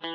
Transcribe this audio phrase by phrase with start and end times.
[0.00, 0.12] أهلا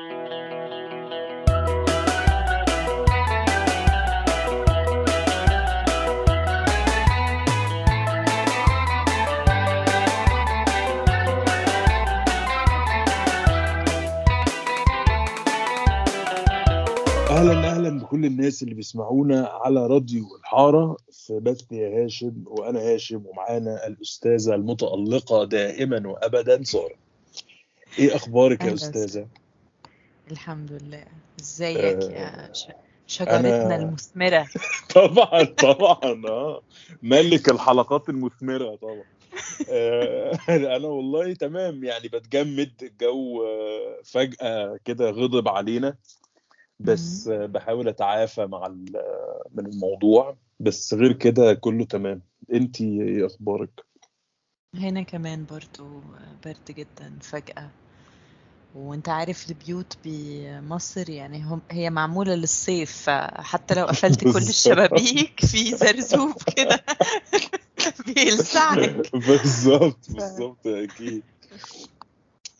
[17.70, 20.96] أهلا بكل الناس اللي بيسمعونا على راديو الحارة.
[21.12, 26.94] في بث يا هاشم وأنا هاشم ومعانا الأستاذة المتألقة دائما وابدا سارة.
[27.98, 29.26] إيه أخبارك يا أستاذة؟
[30.30, 31.04] الحمد لله.
[31.40, 32.68] ازيك آه، يا ش-
[33.06, 34.46] شجرتنا أنا المثمرة.
[34.94, 36.62] طبعا طبعا آه.
[37.02, 39.04] ملك الحلقات المثمرة طبعا.
[39.70, 40.32] آه،
[40.76, 41.84] أنا والله تمام.
[41.84, 45.96] يعني بتجمد الجو آه، فجأة كده غضب علينا.
[46.80, 47.28] بس.
[47.28, 50.36] آه، بحاول أتعافى مع آه، من الموضوع.
[50.60, 52.22] بس غير كده كله تمام.
[52.52, 53.86] انتي إيه أخبارك؟
[54.74, 56.00] هنا كمان برضو
[56.44, 57.70] برد جدا فجأة.
[58.76, 65.76] وانت عارف البيوت بمصر يعني هم هي معمولة للصيف فحتى لو قفلت كل الشبابيك في
[65.76, 66.84] زرزوب كده
[68.06, 70.06] بيلسعك بالظبط.
[70.10, 71.22] بالظبط أكيد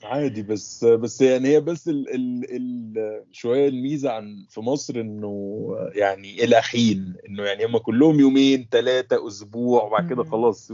[0.02, 5.66] عادي بس بس يعني هي بس ال ال ال شوية الميزة عن في مصر إنه
[5.94, 10.24] يعني إلى حين إنه يعني هم كلهم يومين ثلاثة أسبوع وبعد كده.
[10.24, 10.72] خلاص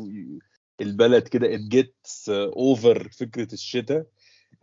[0.81, 4.07] البلد كده it gets over فكرة الشتاء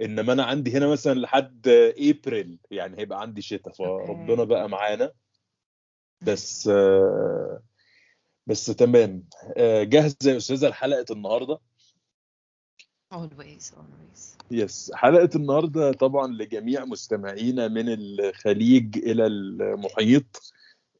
[0.01, 5.11] إنما أنا عندي هنا مثلا لحد ابريل يعني هيبقى عندي شتاء فربنا بقى معانا.
[6.21, 6.69] بس
[8.47, 9.23] بس تمام.
[9.81, 11.59] جاهزه يا أستاذة لحلقة النهارده؟
[13.13, 14.37] Always always.
[14.51, 20.53] Yes حلقة النهارده طبعا لجميع مستمعينا من الخليج إلى المحيط.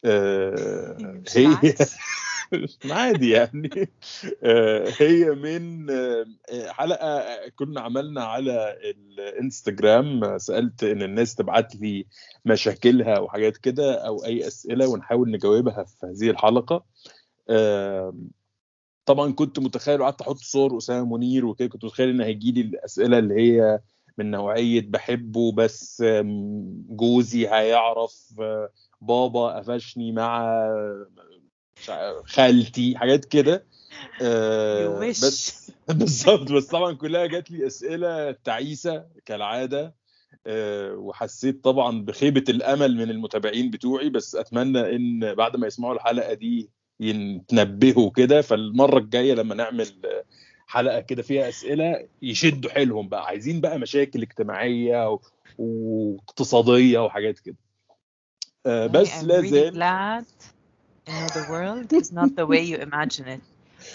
[0.06, 1.48] آه، هي
[2.92, 3.70] عادي يعني.
[4.44, 6.26] آه، هي من آه،
[6.68, 7.24] حلقة
[7.56, 12.06] كنا عملنا على الانستجرام سألت إن الناس تبعت لي
[12.46, 16.86] مشاكلها وحاجات كده أو أي أسئلة ونحاول نجاوبها في هذه الحلقة.
[19.06, 23.20] طبعا كنت متخيل وقعدت أحط صور أسامة منير وكده كنت متخيل إن هيجي لي الأسئلة
[23.20, 23.80] اللي هي
[24.18, 26.04] من نوعية بحبه بس
[26.90, 28.70] جوزي هيعرف آه،
[29.02, 30.60] بابا قفشني مع
[32.26, 33.66] خالتي حاجات كده.
[34.22, 36.52] آه، بس بالظبط.
[36.52, 39.96] بس طبعا كلها جات لي أسئلة تعيسة كالعادة.
[40.48, 44.10] آه، وحسيت طبعا بخيبة الأمل من المتابعين بتوعي.
[44.10, 46.70] بس أتمنى إن بعد ما يسمعوا الحلقة دي
[47.00, 48.42] يتنبهوا كده.
[48.42, 49.88] فالمرة الجاية لما نعمل
[50.68, 53.26] حلقة كده فيها أسئلة يشدوا حيلهم بقى.
[53.26, 55.20] عايزين بقى مشاكل اجتماعية و-
[55.58, 57.56] واقتصادية وحاجات كده.
[58.66, 60.26] آه، بس am really glad
[61.10, 63.42] you know the world is not the way you imagine it.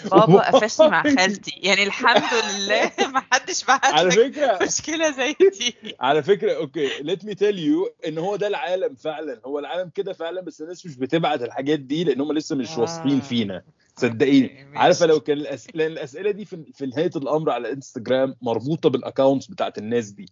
[0.11, 1.51] بابا قفشني مع خالتي.
[1.63, 4.59] يعني الحمد لله ما حدش بعت على فكرة.
[4.61, 5.75] مشكلة زي دي.
[5.99, 6.89] على فكرة okay.
[7.01, 9.41] Let me tell you إن هو ده العالم فعلا.
[9.45, 13.17] هو العالم كده فعلا بس الناس مش بتبعت الحاجات دي لأن هم لسه مش واثقين
[13.17, 13.21] آه.
[13.21, 13.63] فينا.
[13.95, 14.67] صدقيني.
[14.75, 15.67] عارفة لو كان الأس...
[15.73, 20.25] لأن الأسئلة دي في, في نهاية الأمر على انستجرام مربوطة بال accounts بتاعت الناس دي.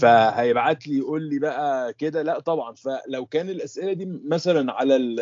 [0.00, 2.22] فهيبعت لي يقول لي بقى كده.
[2.22, 2.74] لا طبعا.
[2.74, 5.16] فلو كان الأسئلة دي مثلا على.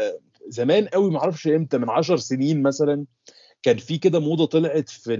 [0.49, 3.05] زمان قوي ما أعرفش إمتى من عشر سنين مثلا
[3.63, 5.17] كان في كده موضة طلعت في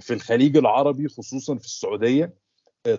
[0.00, 2.34] في الخليج العربي خصوصا في السعودية.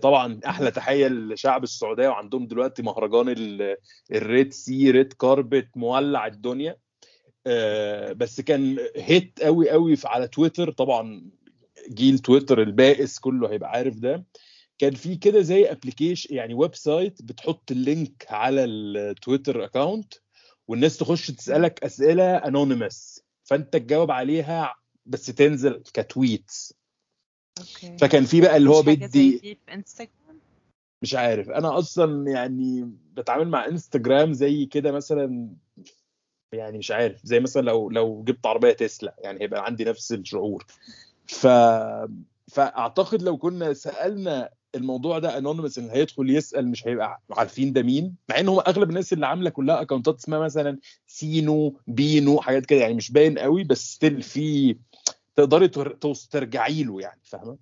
[0.01, 3.77] طبعا أحلى تحية لشعب السعودية وعندهم دلوقتي مهرجان ال-
[4.11, 6.77] ال Red Sea red carpet مولع الدنيا.
[7.47, 10.71] آه، بس كان hit قوي قوي على تويتر.
[10.71, 11.29] طبعا
[11.89, 14.25] جيل تويتر البائس كله هيبقى عارف ده.
[14.77, 20.13] كان في كده زي application يعني website بتحط ال link على التويتر account
[20.67, 26.73] والناس تخش تسألك أسئلة anonymous فأنت تجاوب عليها بس تنزل ك tweets
[27.59, 27.97] okay.
[27.97, 30.39] فكان في بقى اللي هو مفيش حاجة زي بدي دي في انستغرام
[31.01, 31.49] مش عارف.
[31.49, 35.49] أنا أصلا يعني بتعامل مع انستجرام زي كده مثلا
[36.51, 37.25] يعني مش عارف.
[37.25, 40.65] زي مثلا لو لو جبت عربية تسلا يعني هيبقى عندي نفس الشعور.
[41.27, 41.47] ف
[42.51, 48.15] فأعتقد لو كنا سألنا الموضوع ده anonymous اللي هيدخل يسأل مش هيبقى عارفين ده مين؟
[48.29, 52.79] مع إن هو أغلب الناس اللي عاملة كلها accountات اسمها مثلا سينو بينو حاجات كده
[52.79, 54.75] يعني مش باين قوي بس still في
[55.35, 55.67] تقدري
[56.31, 57.57] ترجعي له يعني فاهمة؟ آه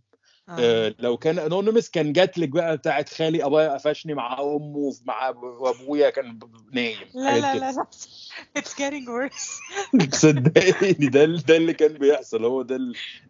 [0.49, 5.29] آه، لو كان anonymous كان جات لك بقى بتاعت خالي أبويا قفشني مع أمه مع
[5.29, 6.39] وأبويا كان
[6.73, 7.87] نايم لا لا لا
[8.59, 9.49] it's getting worse.
[10.23, 12.77] صدقيني ده ده اللي كان بيحصل هو ده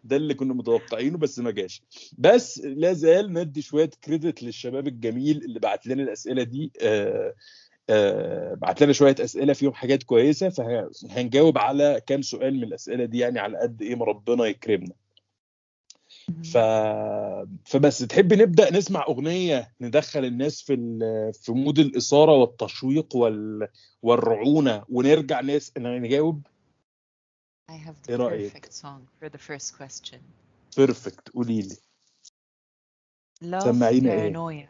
[0.04, 1.82] ده اللي كنا متوقعينه بس ما جاش.
[2.18, 7.34] بس لا زال ندي شوية كريدت للشباب الجميل اللي بعت لنا الأسئلة دي آه،
[7.90, 13.18] آه، بعت لنا شوية أسئلة فيهم حاجات كويسة فهنجاوب على كام سؤال من الأسئلة دي
[13.18, 14.92] يعني على قد إيه ما ربنا يكرمنا.
[16.52, 16.58] ف...
[17.64, 20.98] فبس تحب نبدأ نسمع أغنية ندخل الناس في ال...
[21.34, 23.68] في مود الإثارة والتشويق وال...
[24.02, 26.46] والرعونة ونرجع ناس نجاوب
[27.70, 30.18] I have the إيه رأيك؟ perfect song for the first question.
[30.76, 31.76] Perfect قولي لي
[33.42, 34.68] Love سمعينا إيه؟ Paranoia.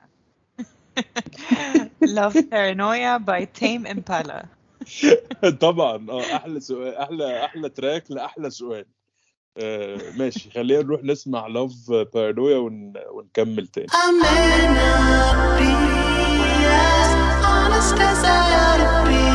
[2.18, 4.46] Love Paranoia by Tame Impala.
[5.60, 8.86] طبعا آه أحلى سؤال أحلى أحلى track لأحلى سؤال
[10.16, 11.72] ماشي خلينا نروح نسمع Love
[12.14, 12.92] Paranoia ون...
[13.10, 13.86] ونكمل تاني.
[17.74, 19.33] honest as I ought to be.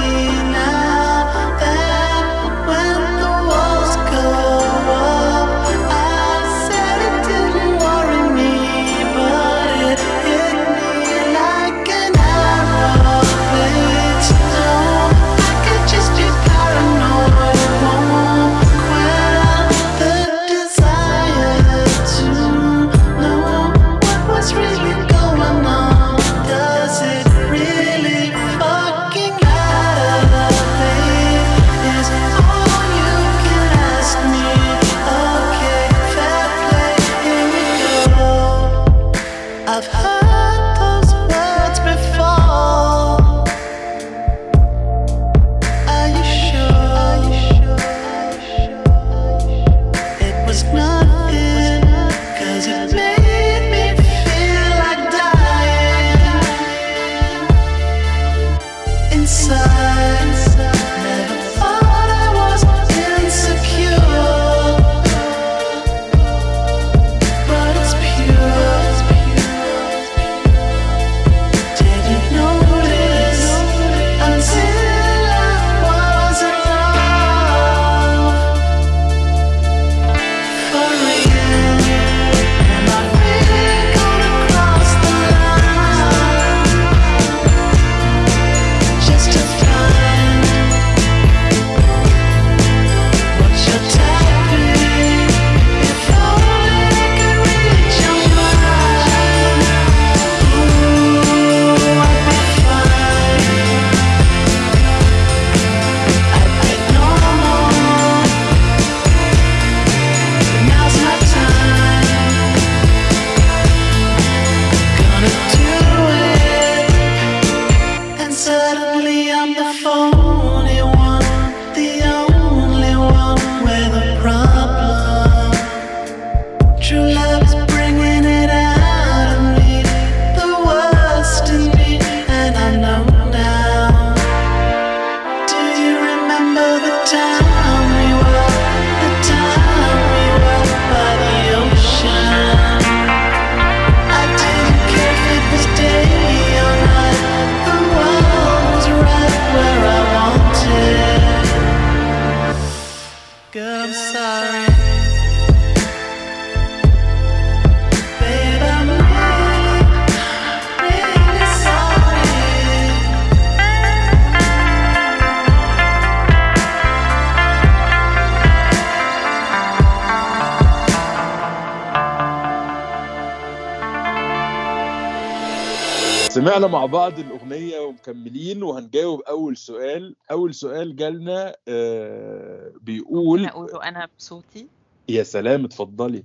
[176.59, 180.15] سمعنا مع بعض الأغنية ومكملين وهنجاوب أول سؤال.
[180.31, 184.67] أول سؤال جالنا آه بيقول أقوله أنا بصوتي.
[185.09, 186.23] يا سلام اتفضلي.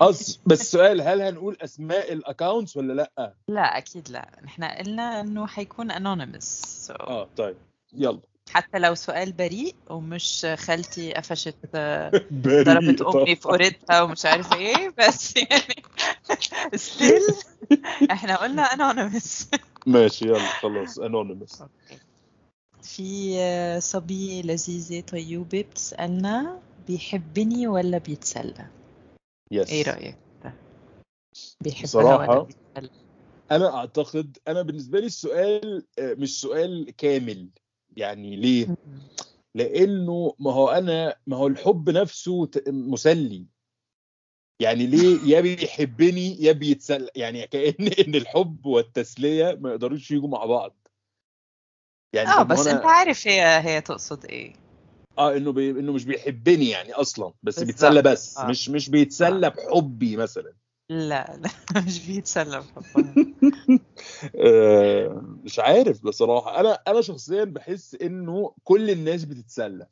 [0.00, 4.28] أص بس السؤال هل هنقول أسماء الأكاونتس ولا لأ؟ لا أكيد لا.
[4.44, 6.44] إحنا قلنا إنه حيكون anonymous
[6.88, 6.90] so.
[7.00, 7.56] آه طيب.
[7.94, 8.20] يلا.
[8.50, 12.10] حتى لو سؤال بريء ومش خالتي قفشت آه،
[12.42, 13.48] ضربت أمي في.
[13.48, 15.82] قريتها ومش عارف إيه بس يعني.
[16.86, 17.44] Still
[18.10, 19.46] إحنا قلنا anonymous.
[19.86, 21.62] ماشي يلا خلاص انونيمس
[22.82, 28.66] في آه، صبية لذيذة طيوبة بتسألنا بيحبني ولا بيتسلى؟
[29.50, 30.18] يس إيه رأيك؟
[31.82, 32.90] بصراحة ولا بيتسلى؟
[33.50, 37.48] أنا أعتقد أنا بالنسبة لي السؤال آه، مش سؤال كامل
[37.96, 38.76] يعني ليه مم.
[39.54, 43.46] لأنه ما هو أنا ما هو الحب نفسه مسلي
[44.62, 47.74] يعني ليه يا بيحبني يا بيتسلى يعني كأن
[48.06, 50.88] إن الحب والتسلية ما يقدروش يجوا مع بعض.
[52.12, 54.52] يعني آه بس أنت عارف هي هي تقصد إيه.
[55.18, 55.70] آه إنه بي...
[55.70, 57.66] إنه مش بيحبني يعني أصلا بس بالظبط.
[57.66, 58.46] بيتسلى بس آه.
[58.46, 60.52] مش مش بيتسلى بحبي مثلا.
[60.90, 61.50] لا لا
[61.86, 63.14] مش بيتسلى بحبها
[64.46, 66.60] آه، مش عارف بصراحة.
[66.60, 69.86] أنا أنا شخصيا بحس إنه كل الناس بتتسلى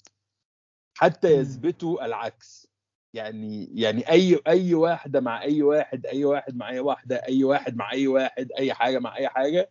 [0.95, 1.29] حتى.
[1.29, 2.70] يثبتوا العكس.
[3.15, 7.77] يعني يعني أي أي واحدة مع أي واحد أي واحد مع أي واحدة أي واحد
[7.77, 9.71] مع أي واحد أي حاجة مع أي حاجة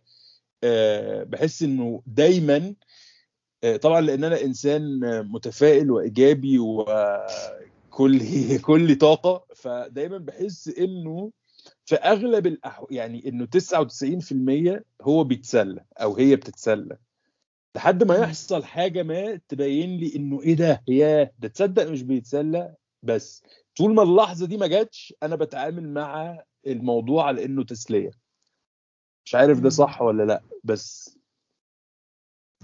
[0.64, 2.74] آه، بحس إنه دايما
[3.64, 5.00] آه، طبعا لأن أنا إنسان
[5.32, 8.20] متفائل وإيجابي وكل
[8.66, 11.32] كل طاقة فدايما بحس إنه
[11.84, 12.86] في أغلب الأحو...
[12.90, 16.96] يعني إنه 99% هو بيتسلى أو هي بتتسلى
[17.76, 18.16] لحد ما.
[18.16, 23.42] يحصل حاجة ما تبين لي إنه إيه ده ياه ده تصدق مش بيتسلى بس
[23.76, 28.10] طول ما اللحظة دي ما جاتش أنا بتعامل مع الموضوع على إنه تسلية.
[29.24, 29.70] مش عارف ده مم.
[29.70, 31.16] صح ولا لأ بس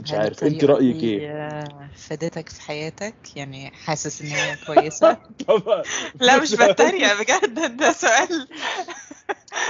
[0.03, 0.45] مش عارف.
[0.45, 1.65] انت رأيك إيه؟
[1.97, 5.17] فادتك في حياتك؟ يعني حاسس إن هي كويسة؟
[5.49, 5.83] طبعا.
[6.21, 8.49] لا مش بتريق بجد ده سؤال.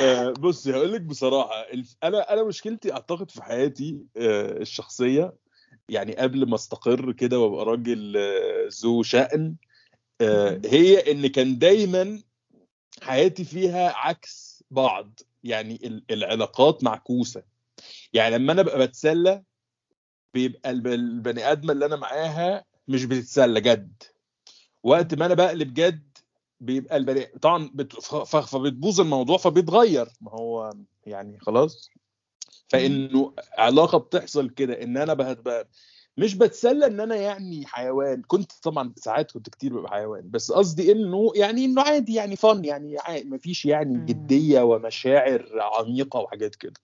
[0.03, 1.67] آه، بصي هقول لك بصراحة
[2.05, 5.33] أنا أنا مشكلتي أعتقد في حياتي آه، الشخصية
[5.89, 9.57] يعني قبل ما أستقر كده وأبقى راجل آه، ذو شأن.
[10.65, 12.23] هي إن كان دايما
[13.03, 17.43] حياتي فيها عكس بعض يعني ال- العلاقات معكوسة.
[18.13, 19.43] يعني لما أنا ببقى بتسلى
[20.35, 24.03] بيبقى الب- البني آدمة اللي أنا معاها مش بتتسلى جد.
[24.83, 26.19] وقت ما أنا بقلب جد
[26.61, 27.93] بيبقى البني طبعا بت...
[28.27, 30.09] فبتبوظ الموضوع فبيتغير.
[30.21, 30.73] ما هو
[31.07, 31.91] يعني خلاص.
[32.69, 35.69] فإنه علاقة بتحصل كده إن أنا بهت...
[36.19, 40.93] مش بتسلى إن أنا يعني حيوان كنت طبعا ساعات كنت كتير ببقى حيوان بس قصدي
[40.93, 44.07] إنه يعني إنه عادي يعني فن يعني مفيش يعني.
[44.07, 46.81] جدية ومشاعر عميقة وحاجات كده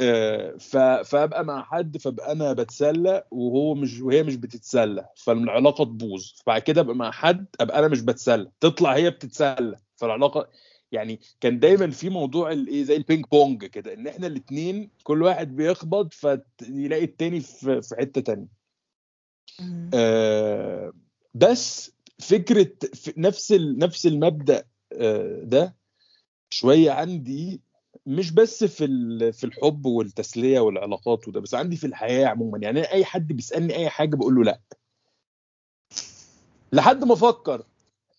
[0.00, 0.56] آه،.
[1.04, 6.80] فأبقى مع حد فأبقى أنا بتسلى وهو مش وهي مش بتتسلى فالعلاقة تبوظ فبعد كده
[6.80, 10.48] أبقى مع حد أبقى أنا مش بتسلى تطلع هي بتتسلى فالعلاقة
[10.94, 15.22] يعني كان دايما في موضوع الايه زي ال ping pong كده إن إحنا الاثنين كل
[15.22, 18.46] واحد بيخبط فيلاقي التاني في في حتة تانية.
[19.94, 20.92] آه،
[21.34, 25.76] بس فكرة ف- نفس نفس المبدأ آه، ده
[26.50, 27.60] شوية عندي
[28.06, 28.86] مش بس في
[29.32, 32.58] في الحب والتسلية والعلاقات وده بس عندي في الحياة عموما.
[32.62, 34.60] يعني أي حد بيسألني أي حاجة بقول له لأ.
[36.72, 37.64] لحد ما أفكر.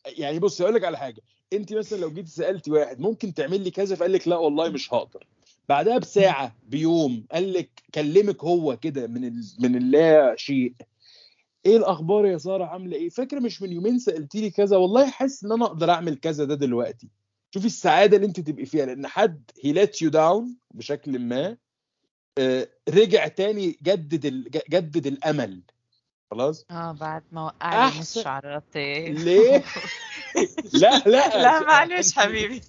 [0.06, 1.22] يعني بص أقول لك على حاجة.
[1.56, 4.94] انت مثلا لو جيت سألتي واحد ممكن تعمل لي كذا؟ فقال لك لا والله مش
[4.94, 5.28] هقدر.
[5.70, 9.44] بعدها بساعة بيوم قال لك كلمك هو كده من ال...
[9.60, 10.74] من اللا شيء.
[11.66, 15.44] إيه الأخبار يا سارة؟ عاملة إيه؟ فاكرة مش من يومين سألتي لي كذا؟ والله حاسس
[15.44, 17.10] إن أنا أقدر أعمل كذا ده دلوقتي.
[17.52, 21.58] شوفي السعادة اللي انت تبقي فيها لأن حد هي let you down بشكل ما
[22.38, 24.52] آه، رجع تاني جدد ال...
[24.70, 25.62] جدد الأمل.
[26.32, 29.64] خلاص؟ آه بعد ما وقع لي نص شعراتي ليه؟
[30.82, 32.62] لا لا لا معلش حبيبي.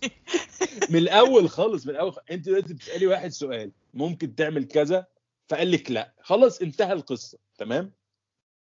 [0.90, 5.06] من الأول خالص من الأول أنت دلوقتي بتسألي واحد سؤال ممكن تعمل كذا؟
[5.48, 6.14] فقال لك لا.
[6.20, 7.92] خلاص انتهى القصة تمام؟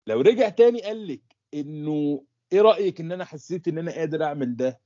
[0.08, 1.22] لو رجع تاني قال لك
[1.54, 2.24] إنه
[2.54, 4.80] إيه رأيك إن أنا حسيت إن أنا قادر أعمل ده؟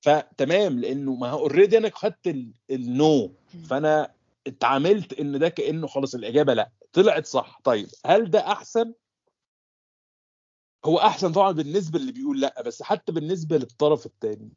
[0.00, 3.32] فتمام لأنه ما هو اوريدي أنا خدت ال- النو
[3.70, 4.12] فأنا
[4.46, 6.70] اتعاملت إن ده كأنه خلاص الإجابة لا.
[6.92, 7.60] طلعت صح.
[7.64, 8.92] طيب هل ده أحسن؟
[10.84, 14.52] هو أحسن طبعا بالنسبة اللي بيقول لأ بس حتى بالنسبة للطرف الثاني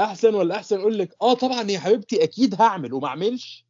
[0.00, 3.66] أحسن ولا أحسن؟ أقول لك آه طبعا يا حبيبتي أكيد هعمل وما أعملش.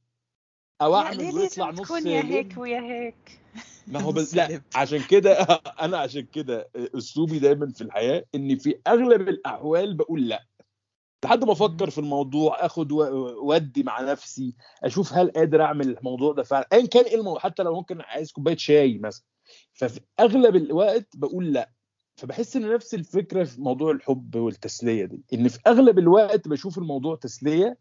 [0.82, 3.40] أو أعمل ويطلع نص تكون يا هيك ويا هيك؟
[3.86, 4.62] ما هو بس لا.
[4.74, 5.32] عشان كده
[5.84, 10.46] أنا عشان كده أسلوبي دايما في الحياة اني في أغلب الأحوال بقول لأ.
[11.24, 12.92] لحد ما أفكر في الموضوع آخد
[13.42, 14.54] ودي مع نفسي
[14.84, 16.66] أشوف هل قادر أعمل الموضوع ده فعلا.
[16.72, 19.24] ايا كان إيه الموضوع حتى لو ممكن عايز كوباية شاي مثلا.
[19.72, 21.70] ففي أغلب الوقت بقول لأ.
[22.22, 27.16] فبحس إن نفس الفكرة في موضوع الحب والتسلية دي إن في أغلب الوقت بشوف الموضوع
[27.16, 27.78] تسلية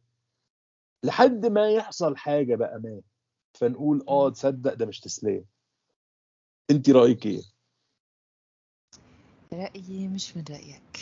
[1.03, 3.01] لحد ما يحصل حاجة بقى ما
[3.53, 4.29] فنقول آه.
[4.29, 5.45] تصدق ده مش تسلية.
[6.71, 7.41] انت رأيك إيه؟
[9.53, 10.99] رأيي مش من رأيك.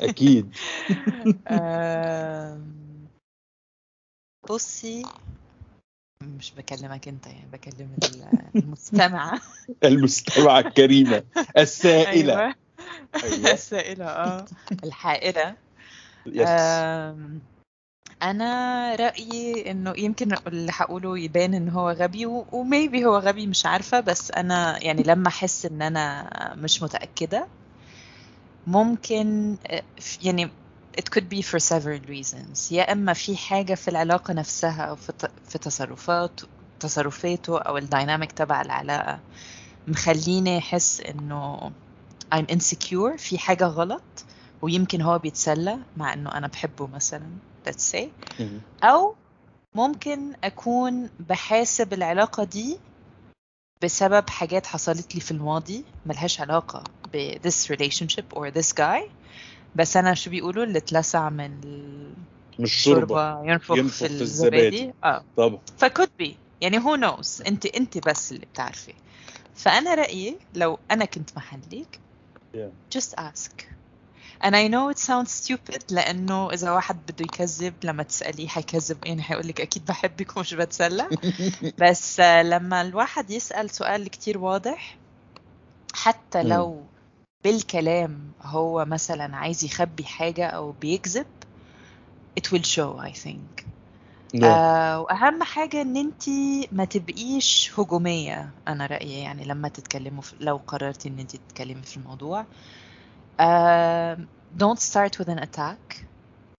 [0.00, 0.56] أكيد.
[4.50, 5.02] بصي
[6.22, 9.40] مش بكلمك أنت يعني بكلم ال- المستمعة.
[9.84, 11.24] المستمعة الكريمة
[11.58, 12.32] السائلة.
[12.32, 12.65] أيوه أيوة.
[13.24, 14.44] السائلة آه.
[14.84, 15.56] الحائرة
[16.26, 17.40] يس آم،
[18.22, 24.00] أنا رأيي إنه يمكن اللي هقوله يبان إن هو غبي وميبي هو غبي مش عارفة
[24.00, 27.46] بس أنا يعني لما أحس إن أنا مش متأكدة
[28.66, 29.82] ممكن آه،
[30.22, 30.50] يعني
[31.00, 32.72] it could be for several reasons.
[32.72, 34.96] يا إما في حاجة في العلاقة نفسها أو
[35.48, 36.40] في تصرفات
[36.80, 39.20] تصرفاته أو الديناميك تبع العلاقة
[39.88, 41.70] مخليني أحس إنه
[42.34, 44.02] I'm insecure في حاجة غلط
[44.62, 47.26] ويمكن هو بيتسلى مع إنه أنا بحبه مثلا
[47.68, 48.04] let's say.
[48.84, 49.14] أو
[49.74, 52.78] ممكن أكون بحاسب العلاقة دي
[53.82, 59.10] بسبب حاجات حصلت لي في الماضي ملهاش علاقة ب this relationship or this guy.
[59.76, 61.50] بس أنا شو بيقولوا؟ اللي اتلسع من
[62.58, 64.06] مش شوربه الشوربة ينفخ, ينفخ في.
[64.06, 64.92] الزبادي.
[65.04, 65.24] آه.
[65.36, 65.58] طبعا.
[65.78, 68.94] فكود بي يعني هو نوز انت أنت بس اللي بتعرفي.
[69.54, 72.00] فأنا رأيي لو أنا كنت محلك
[72.56, 72.70] Yeah.
[72.96, 73.50] just ask
[74.40, 79.22] and I know it sounds stupid لأنه إذا واحد بده يكذب لما تسأليه حيكذب يعني
[79.22, 81.06] حيقول لك أكيد بحبك ومش بتسلى
[81.82, 84.96] بس لما الواحد يسأل سؤال كتير واضح
[85.94, 86.42] حتى.
[86.42, 86.82] لو
[87.44, 91.26] بالكلام هو مثلا عايز يخبي حاجة أو بيكذب
[92.40, 93.66] it will show I think.
[94.44, 96.22] آه وأهم حاجة إن انت
[96.72, 101.96] ما تبقيش هجومية أنا رأيي يعني لما تتكلموا في لو قررتي إن انت تتكلمي في
[101.96, 102.44] الموضوع
[103.40, 104.18] آه
[104.58, 106.04] don't start with an attack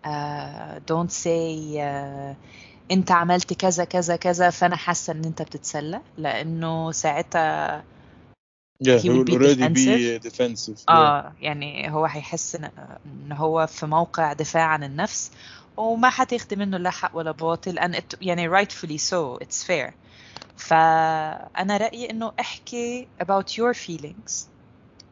[0.06, 2.36] آه don't say آه
[2.92, 7.84] أنت عملت كذا كذا كذا فأنا حاسة إن أنت بتتسلى لأنه ساعتها
[8.80, 10.22] Yeah, he will already be defensive.
[10.30, 10.78] defensive.
[10.88, 10.90] Yeah.
[10.90, 15.32] آه يعني هو هيحس إن هو في موقع دفاع عن النفس
[15.78, 17.80] وما حتاخدي منه لا حق ولا باطل.
[17.80, 19.94] And it يعني rightfully so it's fair.
[20.58, 24.34] فأنا رأيي إنه احكي about your feelings.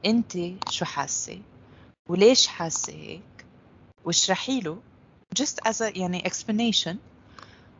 [0.06, 0.38] أنت
[0.70, 1.40] شو حاسة؟
[2.10, 3.46] وليش حاسة هيك؟
[4.06, 4.78] واشرحي له.
[5.40, 6.96] Just as a يعني explanation.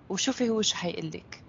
[0.10, 1.42] وشوفي هو شو حيقلك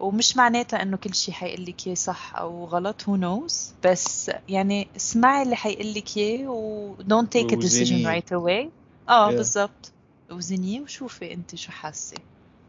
[0.00, 3.02] ومش معناتها إنه كل شيء حيقلك إياه صح أو غلط.
[3.02, 3.54] Who knows?
[3.84, 8.66] بس يعني اسمعي اللي حيقلك إياه و don't take a decision right away.
[9.08, 9.34] آه Yeah.
[9.34, 9.92] بالضبط.
[10.32, 12.16] وزنيه وشوفي أنت شو حاسة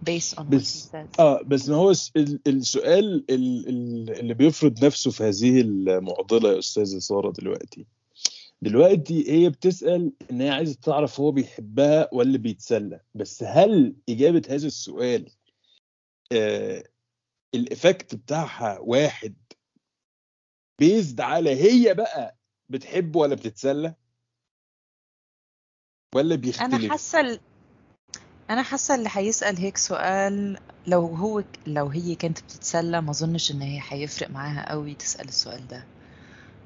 [0.10, 1.20] based on what he بس says.
[1.20, 6.54] آه بس ما هو الس- ال- السؤال ال- ال- اللي بيفرض نفسه في هذه المعضلة
[6.54, 7.86] يا أستاذة سارة دلوقتي.
[8.62, 13.00] دلوقتي هي بتسأل إن هي عايزة تعرف هو بيحبها ولا بيتسلى.
[13.16, 15.30] بس هل إجابة هذا السؤال
[16.32, 16.84] آه
[17.56, 19.36] ال effect بتاعها واحد
[20.80, 22.38] بيزد على هي بقى
[22.70, 23.96] بتحب ولا بتتسلى؟
[26.16, 27.40] ولا أنا بيختلف؟ حاسة ال-
[28.50, 30.58] أنا حاسة اللي حيسال هيك سؤال
[30.88, 35.68] لو هو لو هي كانت بتتسلى ما أظنش إن هي حيفرق معاها قوي تسأل السؤال
[35.68, 35.84] ده.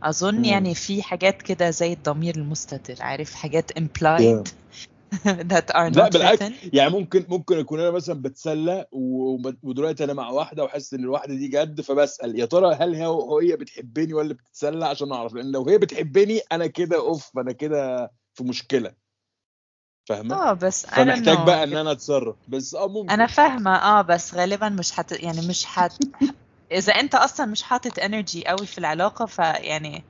[0.04, 0.46] أظن مم.
[0.46, 4.48] يعني في حاجات كده زي الضمير المستتر عارف حاجات implied
[5.52, 6.44] that are لا not بالعكس.
[6.44, 6.52] written.
[6.74, 11.48] يعني ممكن ممكن أكون أنا مثلا بتسلى ودلوقتي أنا مع واحدة وحاسس إن الواحدة دي
[11.48, 13.06] جد فبسأل يا ترى هل هي
[13.42, 18.12] هي بتحبني ولا بتتسلى؟ عشان أعرف لأن لو هي بتحبني أنا كده أوف أنا كده
[18.34, 19.07] في مشكلة.
[20.08, 21.46] فاهمة؟ آه بس فمحتاج know.
[21.46, 22.36] بقى إن أنا أتصرف.
[22.48, 23.10] بس آه ممكن.
[23.10, 26.04] أنا فاهمة آه بس غالبا مش حت يعني مش حت
[26.72, 30.04] إذا أنت أصلا مش حاطط energy قوي في العلاقة فيعني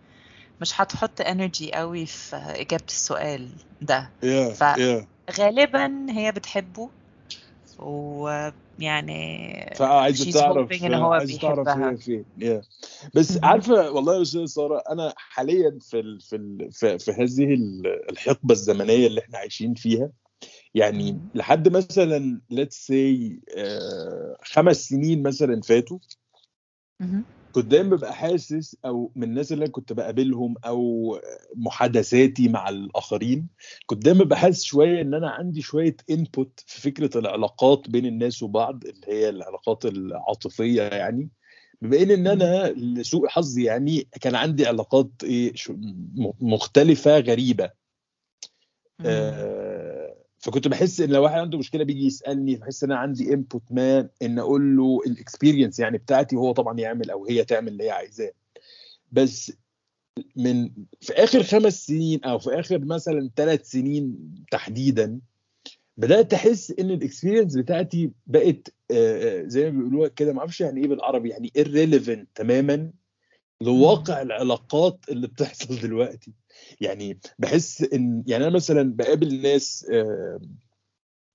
[0.61, 3.49] مش هتحط energy قوي في إجابة السؤال
[3.81, 4.09] ده.
[4.23, 5.07] يا ف- يا
[5.39, 6.89] غالبا هي بتحبه
[7.79, 8.53] ويعني
[9.75, 11.67] فعايزه she's تعرف إن هو عايزه تعرف.
[11.91, 12.61] هي فين يا
[13.15, 13.43] بس.
[13.43, 18.09] عارفة والله يا أستاذة سارة أنا حاليا في ال في ال في, في هذه ال-
[18.11, 20.09] الحقبة الزمنية اللي إحنا عايشين فيها
[20.75, 21.19] يعني.
[21.35, 25.99] لحد مثلا let's say آه، خمس سنين مثلا فاتوا
[27.57, 31.19] كنت دايما ببقى حاسس أو من الناس اللي كنت بقابلهم أو
[31.55, 33.47] محادثاتي مع الآخرين
[33.85, 38.43] كنت دايما ببقى حاسس شوية إن أنا عندي شوية input في فكرة العلاقات بين الناس
[38.43, 41.29] وبعض اللي هي العلاقات العاطفية يعني.
[41.81, 45.53] بما إن إن أنا لسوء حظي يعني كان عندي علاقات إيه
[46.41, 47.69] مختلفة غريبة.
[49.05, 49.66] آه،
[50.39, 54.09] فكنت بحس إن لو واحد عنده مشكلة بيجي يسألني بحس إن أنا عندي input ما
[54.21, 57.91] إن أقول له ال experience يعني بتاعتي وهو طبعا يعمل أو هي تعمل اللي هي
[57.91, 58.31] عايزاه.
[59.11, 59.53] بس
[60.35, 60.69] من
[61.01, 64.17] في آخر خمس سنين أو في آخر مثلا ثلاث سنين
[64.51, 65.19] تحديدا
[65.97, 70.81] بدأت أحس إن الاكسبيرينس بتاعتي بقت آه، آه، زي ما بيقولوها كده ما أعرفش يعني
[70.81, 72.91] إيه بالعربي يعني irrelevant تماما.
[73.61, 76.33] لواقع العلاقات اللي بتحصل دلوقتي.
[76.81, 80.39] يعني بحس إن يعني أنا مثلا بقابل ناس آه،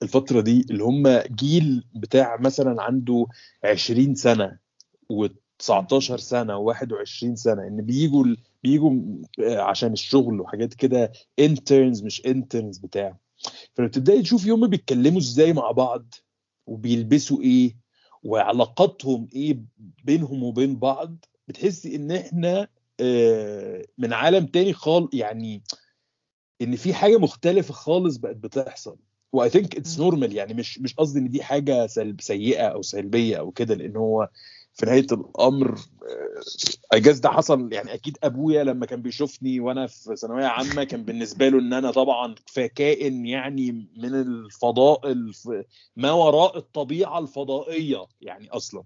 [0.02, 3.26] الفترة دي اللي هم جيل بتاع مثلا عنده
[3.64, 4.58] 20 سنة
[5.12, 8.24] و19 سنة و21 سنة إن بيجوا
[8.62, 8.92] بيجوا
[9.40, 13.16] آه، عشان الشغل وحاجات كده انترنز مش انترنز بتاع.
[13.74, 16.14] فبتبدأي تشوفي هم بيتكلموا إزاي مع بعض
[16.66, 17.76] وبيلبسوا إيه
[18.22, 19.58] وعلاقاتهم إيه
[20.04, 22.68] بينهم وبين بعض بتحسي إن إحنا
[23.00, 25.62] آه، من عالم تاني خال يعني
[26.62, 28.96] إن في حاجة مختلفة خالص بقت بتحصل
[29.32, 30.00] و I think it's.
[30.00, 33.96] normal يعني مش مش قصدي إن دي حاجة سلب سيئة أو سلبية أو كده لأن
[33.96, 34.28] هو
[34.74, 35.78] في نهاية الأمر
[36.92, 41.48] ages ده حصل يعني أكيد أبويا لما كان بيشوفني وأنا في ثانوية عامة كان بالنسبة
[41.48, 42.34] له إن أنا طبعا
[42.74, 45.48] كائن يعني من الفضاء الف...
[45.96, 48.84] ما وراء الطبيعة الفضائية يعني أصلا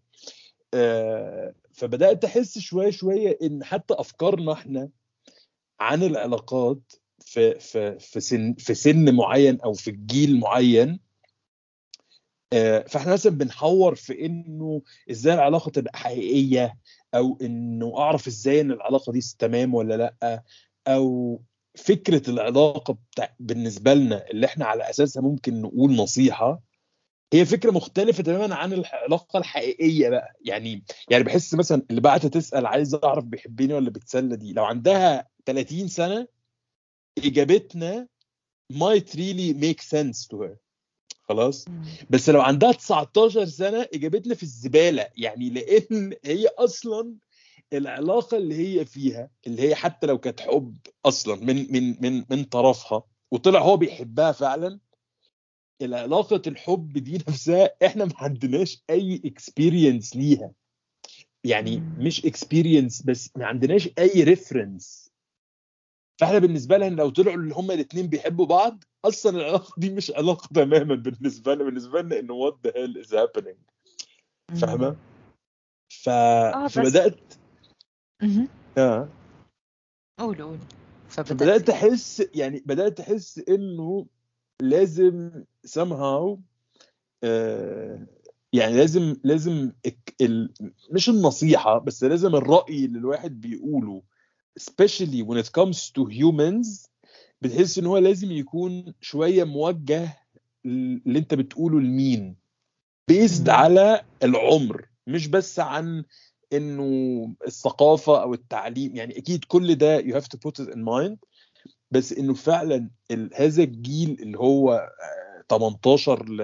[0.74, 4.90] آه، فبدأت أحس شوية شوية إن حتى أفكارنا إحنا
[5.80, 11.00] عن العلاقات في في في سن في سن معين أو في الجيل معين
[12.52, 16.78] آه، فإحنا مثلا بنحور في إنه إزاي العلاقة تبقى حقيقية
[17.14, 20.42] أو إنه أعرف إزاي إن العلاقة دي تمام ولا لأ
[20.86, 21.40] أو
[21.74, 22.98] فكرة العلاقة
[23.40, 26.62] بالنسبة لنا اللي إحنا على أساسها ممكن نقول نصيحة.
[27.32, 30.36] هي فكرة مختلفة تماما عن العلاقة الحقيقية بقى.
[30.40, 34.52] يعني يعني بحس مثلا اللي بعت تسأل عايز أعرف بيحبني ولا بيتسلى دي.
[34.52, 36.28] لو عندها 30 سنة
[37.18, 38.08] إجابتنا
[38.72, 40.56] might really make sense to her.
[41.28, 41.64] خلاص؟
[42.10, 45.08] بس لو عندها 19 سنة إجابتنا في الزبالة.
[45.16, 47.14] يعني لأن هي أصلا
[47.72, 52.44] العلاقة اللي هي فيها اللي هي حتى لو كانت حب أصلا من من من من
[52.44, 54.78] طرفها وطلع هو بيحبها فعلا
[55.82, 60.52] العلاقة الحب دي نفسها إحنا ما عندناش أي اكسبيرينس ليها
[61.44, 61.82] يعني.
[61.98, 65.10] مش experience بس ما عندناش أي reference
[66.20, 70.48] فاحنا بالنسبة لنا لو طلعوا اللي هما الاثنين بيحبوا بعض أصلا العلاقة دي مش علاقة
[70.54, 73.56] تماما بالنسبة لنا بالنسبة لنا انه what the hell is happening
[74.60, 74.96] فاهمة؟
[75.88, 76.08] ف...
[76.08, 77.34] آه، فبدأت.
[78.78, 79.08] آه.
[80.20, 80.58] قول قول
[81.08, 84.06] فبدأت فبدأت أحس يعني بدأت أحس إنه
[84.62, 85.30] لازم
[85.66, 86.38] somehow
[87.24, 88.06] آه
[88.52, 89.72] يعني لازم لازم
[90.20, 90.52] ال
[90.90, 94.02] مش النصيحة بس لازم الرأي اللي الواحد بيقوله
[94.60, 96.88] especially when it comes to humans
[97.42, 100.18] بتحس إن هو لازم يكون شوية موجه
[100.66, 102.36] اللي أنت بتقوله لمين
[103.08, 103.48] بيزد.
[103.48, 106.04] على العمر مش بس عن
[106.52, 111.16] إنه الثقافة أو التعليم يعني أكيد كل ده you have to put it in mind
[111.90, 112.90] بس إنه فعلا
[113.34, 116.36] هذا الجيل اللي هو آه، 18 ل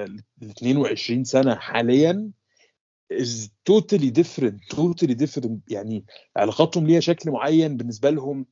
[0.42, 2.30] ل 22 سنة حاليا
[3.12, 5.58] is totally different totally different.
[5.68, 6.04] يعني
[6.36, 8.46] علاقاتهم ليها شكل معين بالنسبة لهم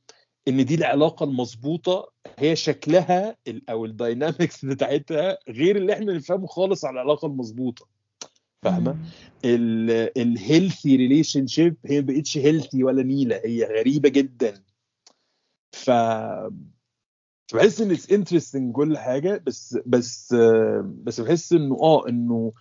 [0.47, 3.37] إن دي العلاقة المظبوطة هي شكلها
[3.69, 7.87] أو ال dynamics بتاعتها غير اللي إحنا نفهمه خالص على العلاقة المظبوطة.
[8.63, 8.97] فاهمة.
[10.17, 14.63] ال healthy relationship هي ما بقتش healthy ولا نيلة هي غريبة جدا.
[15.71, 15.91] ف
[17.53, 20.33] بحس إن it's interesting كل حاجة بس بس
[20.83, 22.53] بس بحس إنه آه إنه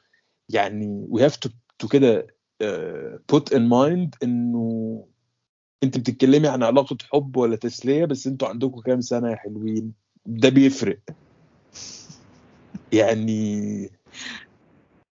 [0.48, 1.36] يعني we have
[1.78, 2.26] to كده
[3.28, 5.06] put in mind إنه
[5.82, 9.92] أنت بتتكلمي عن علاقة حب ولا تسلية بس أنتوا عندكم كام سنة يا حلوين؟
[10.26, 10.98] ده بيفرق.
[12.92, 13.90] يعني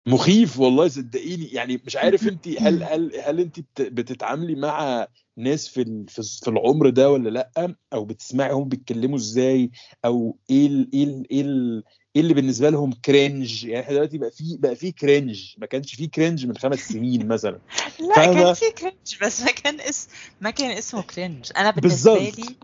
[0.06, 1.46] مخيف والله صدقيني.
[1.46, 6.90] يعني مش عارف انت هل هل هل انت بت- بتتعاملي مع ناس في في العمر
[6.90, 9.70] ده ولا لأ؟ أو بتسمعي هم بيتكلموا إزاي؟
[10.04, 11.84] أو إيه ال إيه ال إيه ال
[12.16, 15.94] إيه اللي بالنسبة لهم cringe يعني إحنا دلوقتي بقى في بقى في cringe ما كانش
[15.94, 17.60] في cringe من خمس سنين مثلا.
[18.00, 20.08] لا؟ كان في cringe بس ما كان اس
[20.40, 22.38] ما كان اسمه cringe أنا بالنسبة بالظبط.
[22.38, 22.56] لي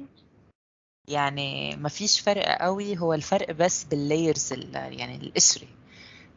[1.09, 2.99] يعني ما فيش فرق قوي.
[2.99, 5.69] هو الفرق بس بال layers يعني الإسري.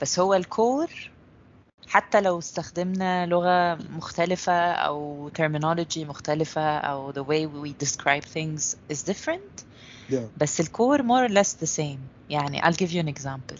[0.02, 0.90] بس هو ال core
[1.88, 9.12] حتى لو استخدمنا لغة مختلفة أو terminology مختلفة أو the way we describe things is
[9.12, 9.64] different.
[10.12, 10.16] Yeah.
[10.38, 12.30] بس الكور more or less the same.
[12.30, 13.60] يعني I'll give you an example.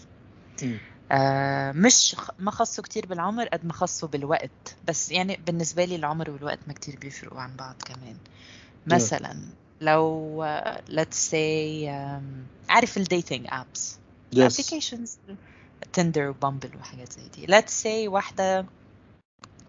[0.62, 0.78] مم.
[1.12, 4.76] آه مش ما خصه كتير بالعمر قد ما خصه بالوقت.
[4.88, 8.16] بس يعني بالنسبة لي العمر والوقت ما كتير بيفرقوا عن بعض كمان.
[8.86, 9.36] مثلا
[9.80, 13.80] لو آه، let's say um, عارف ال dating apps.
[14.34, 14.52] Yes.
[14.52, 15.10] applications.
[15.92, 17.46] تندر وبامبل وحاجات زي دي.
[17.46, 18.66] Let's say واحدة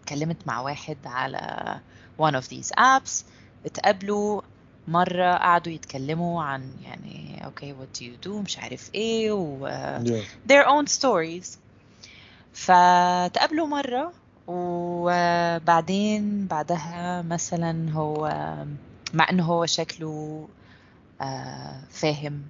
[0.02, 1.80] اتكلمت مع واحد على
[2.22, 3.24] one of these apps
[3.66, 4.40] اتقابلوا
[4.88, 9.68] مرة قعدوا يتكلموا عن يعني okay what do you do مش عارف إيه و
[10.04, 10.50] yeah.
[10.52, 11.58] their own stories.
[12.52, 14.12] فتقابلوا مرة
[14.46, 18.28] وبعدين بعدها مثلا هو
[19.14, 20.48] مع انه هو شكله
[21.20, 22.42] آه، فاهم.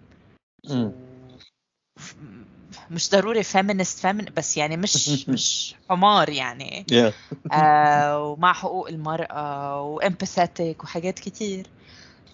[2.90, 7.12] مش ضروري feminist feminist بس يعني مش مش حمار يعني yeah.
[7.52, 11.66] آه ومع حقوق المرأة وامباثيتك وحاجات كتير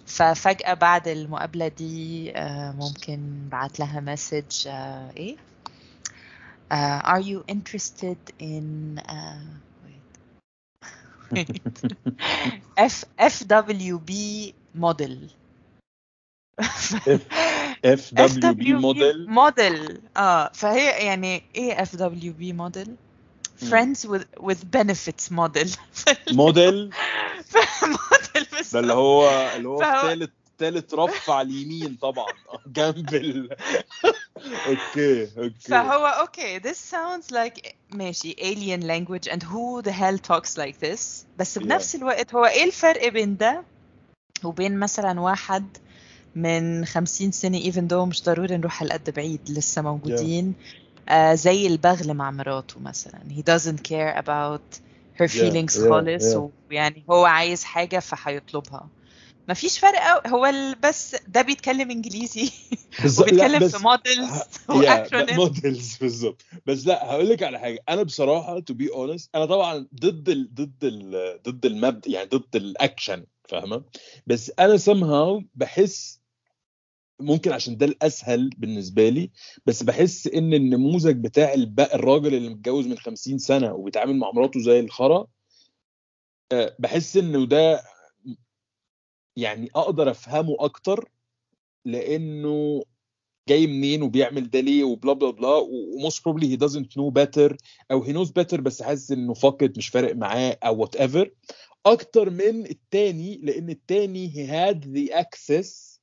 [0.05, 5.35] ففجأة بعد المقابلة دي آه ممكن بعت لها مسج آه إيه
[6.71, 9.41] آه are you interested in uh,
[9.85, 10.05] wait.
[11.31, 11.61] wait.
[12.91, 14.11] F FWB
[14.75, 15.15] model
[17.87, 22.95] FWB موديل موديل آه فهي يعني إيه FWB model
[23.69, 25.69] friends with with benefits model.
[26.31, 26.89] model
[27.83, 28.73] model بس.
[28.73, 32.27] ده اللي هو اللي هو تالت تالت رف على اليمين طبعا.
[32.67, 33.49] جنب ال
[34.67, 35.53] okay okay.
[35.59, 41.25] فهو okay this sounds like ماشي alien language and who the hell talks like this.
[41.37, 41.61] بس Yeah.
[41.61, 43.63] بنفس الوقت هو إيه الفرق بين ده
[44.43, 45.77] وبين مثلا واحد
[46.35, 50.53] من 50 سنة even though مش ضروري نروح هالقد بعيد لسه موجودين.
[51.09, 53.19] آه زي البغل مع مراته مثلا.
[53.29, 54.79] He doesn't care about
[55.19, 56.41] her Yeah, feelings yeah, خالص yeah.
[56.69, 58.89] ويعني هو عايز حاجة فهيطلبها.
[59.47, 60.51] ما فيش فرق هو
[60.83, 62.51] بس ده بيتكلم إنجليزي.
[63.19, 63.77] وبيتكلم في
[64.69, 66.41] و acronym models بالظبط.
[66.65, 67.83] بس لا هقول لك على حاجة.
[67.89, 72.55] أنا بصراحة to be honest أنا طبعا ضد ال ضد ال ضد المبدأ يعني ضد
[72.55, 73.83] الأكشن فاهمة؟
[74.27, 76.21] بس أنا somehow بحس
[77.19, 79.31] ممكن عشان ده الأسهل بالنسبة لي
[79.65, 84.79] بس بحس إن النموذج بتاع الراجل اللي متجوز من 50 سنة وبيتعامل مع مراته زي
[84.79, 85.27] الخرا
[86.51, 87.81] آه، بحس إنه ده
[89.37, 91.09] يعني أقدر أفهمه أكتر
[91.85, 92.83] لإنه
[93.49, 97.11] جاي منين وبيعمل ده ليه و blah blah blah و most probably he doesn't know
[97.11, 97.55] better
[97.91, 101.31] أو he knows better بس حاسس إنه فقط مش فارق معاه أو whatever
[101.85, 105.94] أكتر من التاني لإن التاني he had the access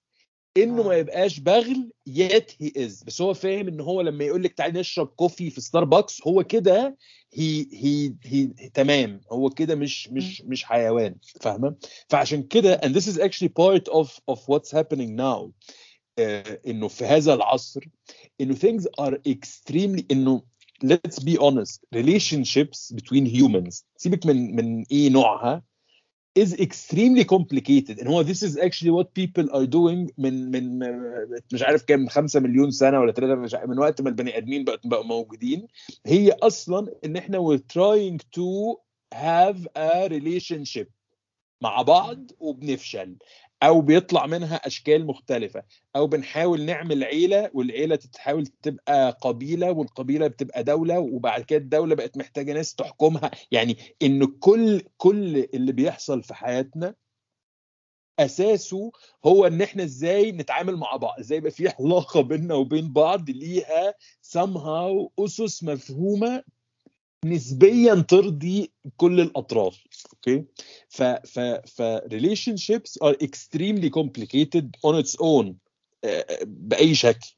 [0.57, 0.95] انه ما آه.
[0.95, 3.05] يبقاش بغل yet he is.
[3.05, 6.97] بس هو فاهم إن هو لما يقول لك تعالي نشرب كوفي في ستاربكس هو كده
[7.35, 9.21] هي هي هي تمام.
[9.33, 11.15] هو كده مش مش مش حيوان.
[11.41, 11.75] فاهمة؟
[12.09, 15.51] فعشان كده and this is actually part of of what's happening now
[16.19, 17.81] آه، إنه في هذا العصر
[18.41, 20.43] إنه things are extremely إنه
[20.85, 23.85] let's be honest relationships between humans.
[23.97, 25.63] سيبك من من إيه نوعها.
[26.35, 27.99] Is extremely complicated.
[27.99, 30.79] And هو this is actually what people are doing من من
[31.53, 34.65] مش عارف كام 5 مليون سنة ولا 3 مش عارف من وقت ما البني آدمين
[34.65, 35.67] بقوا بقوا موجودين.
[36.07, 38.77] هي أصلا إن إحنا we're trying to
[39.15, 40.87] have a relationship
[41.63, 43.17] مع بعض وبنفشل.
[43.63, 45.63] أو بيطلع منها أشكال مختلفة.
[45.97, 52.17] أو بنحاول نعمل عيلة والعيلة تتحاول تبقى قبيلة والقبيلة بتبقى دولة وبعد كده الدولة بقت
[52.19, 53.31] محتاجة ناس تحكمها.
[53.51, 56.95] يعني إن كل كل اللي بيحصل في حياتنا
[58.19, 58.93] أساسه
[59.27, 63.95] هو إن إحنا إزاي نتعامل مع بعض إزاي يبقى في علاقة بيننا وبين بعض ليها
[64.39, 66.43] somehow أسس مفهومة
[67.25, 70.45] نسبيا ترضي كل الاطراف أوكي
[70.89, 71.83] ف ف ف
[72.13, 75.55] relationships are extremely complicated on its own
[76.05, 77.29] آه، باي شكل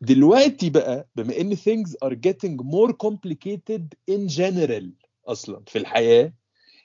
[0.00, 4.84] دلوقتي بقى بما ان things are getting more complicated in general
[5.26, 6.32] أصلا في الحياة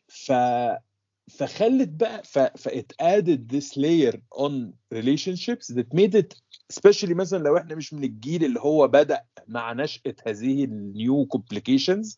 [0.07, 0.31] ف
[1.29, 6.33] فخلت بقى ف ف it added this layer on relationships that made it
[6.73, 12.17] especially مثلا لو إحنا مش من الجيل اللي هو بدأ مع نشأة هذه النيو complications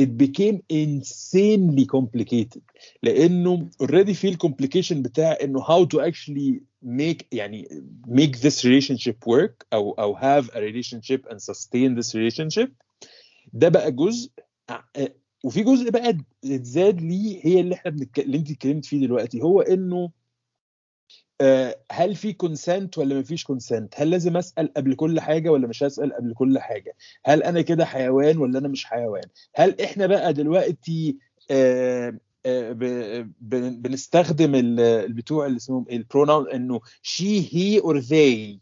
[0.00, 2.60] it became insanely complicated
[3.02, 7.68] لأنه already في ال complication بتاع انه how to actually make يعني
[8.08, 12.68] make this relationship work أو أو have a relationship and sustain this relationship
[13.52, 14.30] ده بقى جزء
[14.70, 18.20] آه، وفي جزء بقى اتزاد ليه هي اللي إحنا بنتك...
[18.20, 19.42] اللي انت اتكلمت فيه دلوقتي.
[19.42, 20.10] هو انه
[21.40, 25.66] آه، هل في consent ولا ما فيش consent هل لازم أسأل قبل كل حاجة ولا
[25.66, 29.24] مش هسأل قبل كل حاجة؟ هل أنا كده حيوان ولا أنا مش حيوان؟
[29.54, 31.18] هل إحنا بقى دلوقتي
[31.50, 32.72] آه، آه،
[33.40, 38.58] بنستخدم ال- البتوع اللي اسمهم البروناون إنه she he or they.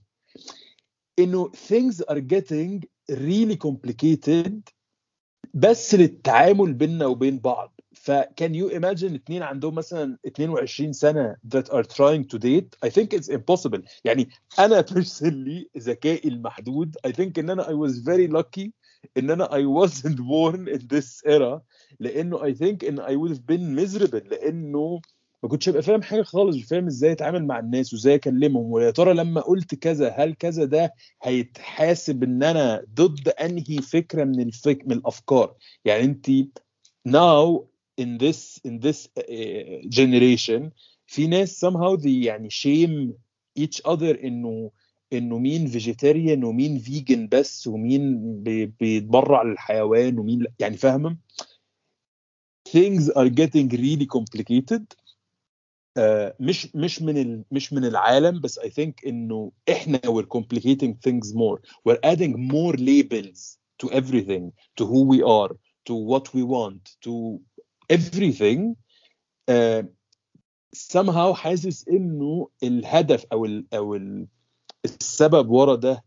[1.19, 4.61] إنه things are getting really complicated
[5.55, 11.83] بس للتعامل بيننا وبين بعض فكان يو imagine اتنين عندهم مثلا 22 سنه that are
[11.85, 17.51] trying to date I think it's impossible يعني أنا personally ذكائي المحدود I think ان
[17.51, 18.71] أنا I was very lucky
[19.19, 21.61] ان أنا I wasn't born in this era
[22.01, 25.01] لأنه I think ان I would have been miserable لأنه
[25.43, 29.15] ما كنتش ابقى فاهم حاجة خالص فاهم إزاي اتعامل مع الناس وإزاي أكلمهم ويا ترى
[29.15, 34.83] لما قلت كذا هل كذا ده هيتحاسب إن أنا ضد أنهي فكرة من الفك...
[34.87, 36.27] من الأفكار؟ يعني انت
[37.09, 37.61] now
[38.01, 40.63] in this in this uh, generation
[41.07, 43.13] في ناس somehow they يعني shame
[43.63, 44.71] each other إنه
[45.13, 51.17] إنه مين vegetarian ومين vegan بس ومين بي- بيتبرع للحيوان ومين لا يعني فاهمة؟
[52.69, 54.85] things are getting really complicated.
[56.40, 61.34] مش مش من ال مش من العالم بس I think انه احنا we're complicating things
[61.34, 65.54] more we're adding more labels to everything to who we are
[65.90, 67.40] to what we want to
[67.94, 68.76] everything
[69.50, 69.90] آه،
[70.76, 74.28] somehow حاسس انه الهدف او ال او ال
[74.86, 76.04] السبب ورا ده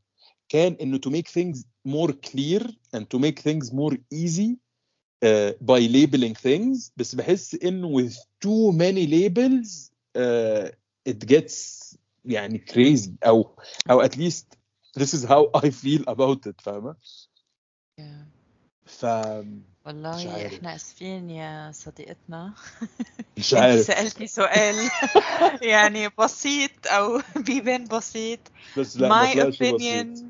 [0.48, 2.62] كان انه to make things more clear
[2.96, 4.56] and to make things more easy
[5.23, 6.91] Uh, by labeling things.
[6.97, 8.13] بس بحس انه with
[8.45, 10.69] too many labels uh,
[11.09, 11.55] it gets
[12.25, 13.11] يعني crazy.
[13.25, 13.55] أو
[13.91, 14.45] أو at least
[14.99, 16.95] this is how I feel about it فاهمة؟
[17.99, 18.25] Yeah.
[18.85, 19.05] ف
[19.85, 20.47] والله.
[20.47, 22.53] إحنا آسفين يا صديقتنا.
[23.37, 23.79] مش عارف.
[23.85, 24.75] سألتي سؤال
[25.73, 28.39] يعني بسيط أو بيبان بسيط.
[28.77, 30.07] بس لا ما my طلعش بسيط.
[30.07, 30.23] opinion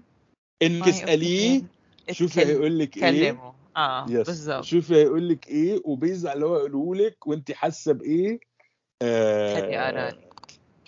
[0.62, 1.64] إنك اسأليه
[2.12, 4.28] شوفي هيقول لك إيه آه يس.
[4.28, 9.78] بالظبط شوفي هيقول لك إيه وبيز على اللي هو يقوله لك وانت حاسة بإيه؟ خدي
[9.78, 10.34] آه قرارك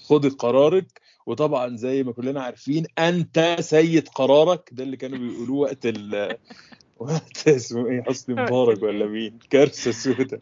[0.03, 1.01] خدي قرارك.
[1.25, 4.69] وطبعا زي ما كلنا عارفين أنت سيد قرارك.
[4.71, 6.37] ده اللي كانوا بيقولوه وقت ال
[6.97, 10.39] وقت اسمه إيه حسني مبارك ولا مين؟ كارثة سوداء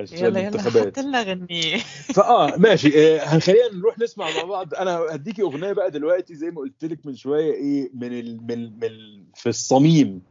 [0.00, 1.76] عشان يلا حط لنا غنية
[2.14, 3.16] فآه ماشي.
[3.16, 4.74] آه، هنخلينا نروح نسمع مع بعض.
[4.74, 8.42] أنا هديكي أغنية بقى دلوقتي زي ما قلت لك من شوية إيه من ال...
[8.46, 9.24] من من ال...
[9.34, 10.22] في الصميم.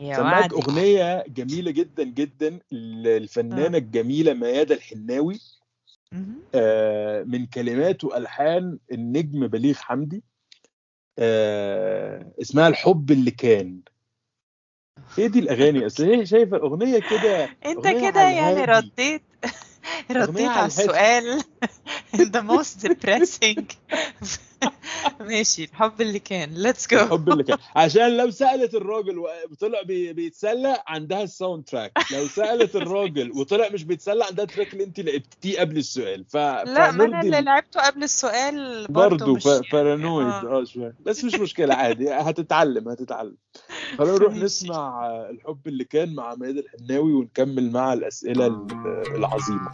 [0.00, 5.40] سمعت أغنية جميلة جدا جدا للفنانة الجميلة ميادة الحناوي.
[6.54, 10.22] آه، من كلمات والحان النجم بليغ حمدي
[11.18, 13.80] آه، اسمها الحب اللي كان
[15.18, 18.64] إيه دي الأغاني أصل هي شايفة الأغنية كده أنت كده يعني.
[18.64, 19.22] رديت
[20.10, 20.66] رديت على.
[20.66, 21.42] السؤال
[22.34, 23.64] the most depressing
[25.30, 26.54] ماشي الحب اللي كان.
[26.72, 27.02] Let's go.
[27.02, 27.58] الحب اللي كان.
[27.76, 29.18] عشان لو سألت الراجل
[29.50, 34.72] وطلع بي- بيتسلى عندها ال soundtrack لو سألت الراجل وطلع مش بيتسلى عندها ال track
[34.72, 36.24] اللي انت لعبتيه قبل السؤال.
[36.24, 36.36] ف...
[36.36, 40.60] لا ما أنا اللي ال- لعبته قبل السؤال برضه ف- paranoid آه.
[40.60, 40.94] آه شوية.
[41.00, 42.10] بس مش مشكلة عادي.
[42.10, 43.36] هتتعلم هتتعلم.
[43.98, 44.34] خلينا نروح.
[44.34, 48.66] نسمع الحب اللي كان مع ميادة الحناوي ونكمل مع الأسئلة ال-
[49.16, 49.70] العظيمة.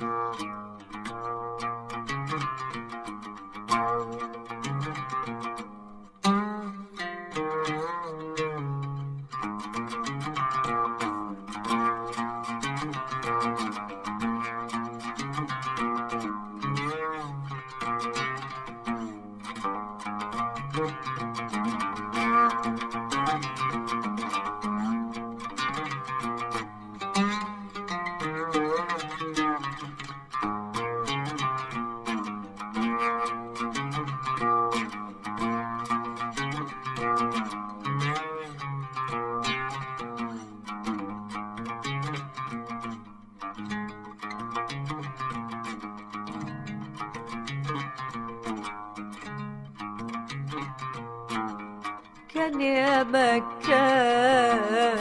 [52.37, 54.99] كان يا مكان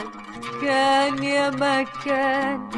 [0.62, 2.68] كان يا مكان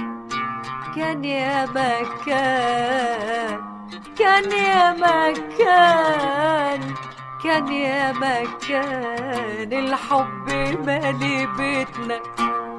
[0.96, 3.60] كان يا مكان
[4.18, 6.80] كان يا مكان
[7.44, 9.72] كان يا مكان.
[9.72, 10.48] الحب
[10.86, 12.18] مالي بيتنا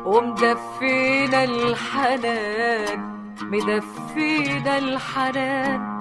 [0.05, 2.99] ومدفينا الحنان
[3.41, 5.99] مدفينا الحنان.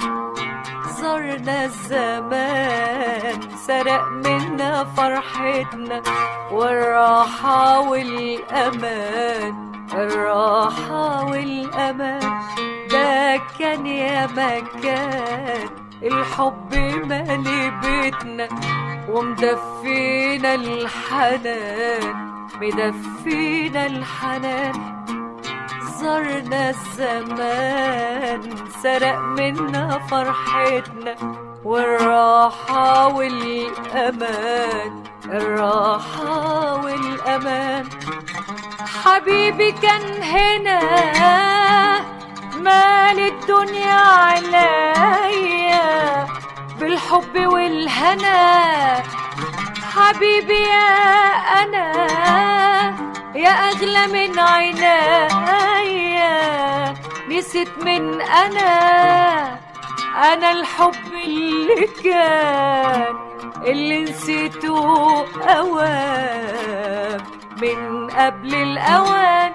[1.00, 4.04] زرنا الزمان سرق
[4.58, 6.02] منا فرحتنا
[6.52, 9.54] والراحة والأمان.
[9.94, 12.20] الراحة والأمان.
[12.90, 15.68] ده كان يا مكان.
[16.02, 16.74] الحب
[17.06, 18.48] مالي بيتنا
[19.08, 22.16] ومدفينا الحنان.
[22.60, 25.04] مدفينا الحنان.
[26.00, 28.42] زرنا الزمان.
[28.82, 31.47] سرق منا فرحتنا.
[31.68, 34.92] والراحة والأمان
[35.24, 37.88] الراحة والأمان.
[39.04, 40.80] حبيبي كان هنا
[42.56, 45.86] مال الدنيا عليا
[46.80, 49.02] بالحب والهنا.
[49.94, 50.90] حبيبي يا
[51.62, 51.86] أنا
[53.34, 55.28] يا أغلى من عينيا.
[57.28, 59.67] نسيت من أنا.
[60.18, 63.14] أنا الحب اللي كان
[63.66, 67.20] اللي نسيته أوان.
[67.62, 69.52] من قبل الأوان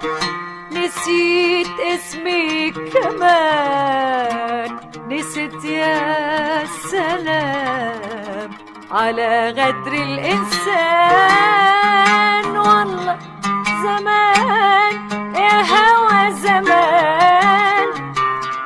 [0.71, 4.69] نسيت اسمي كمان.
[5.09, 8.49] نسيت يا سلام
[8.91, 10.97] على غدر الإنسان.
[12.57, 13.17] والله
[13.83, 14.93] زمان
[15.35, 17.87] يا هوى زمان.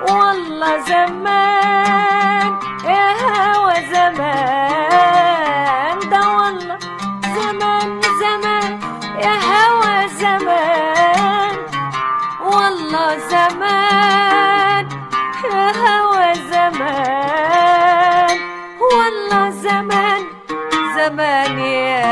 [0.09, 0.46] والله
[0.89, 2.49] زمان.
[2.85, 6.77] يا هوى زمان ده والله
[7.37, 7.89] زمان
[8.21, 8.71] زمان.
[9.25, 11.55] يا هوى زمان
[12.51, 14.83] والله زمان.
[15.53, 18.37] يا هوى زمان
[18.91, 20.21] والله زمان
[20.97, 22.06] زمان يا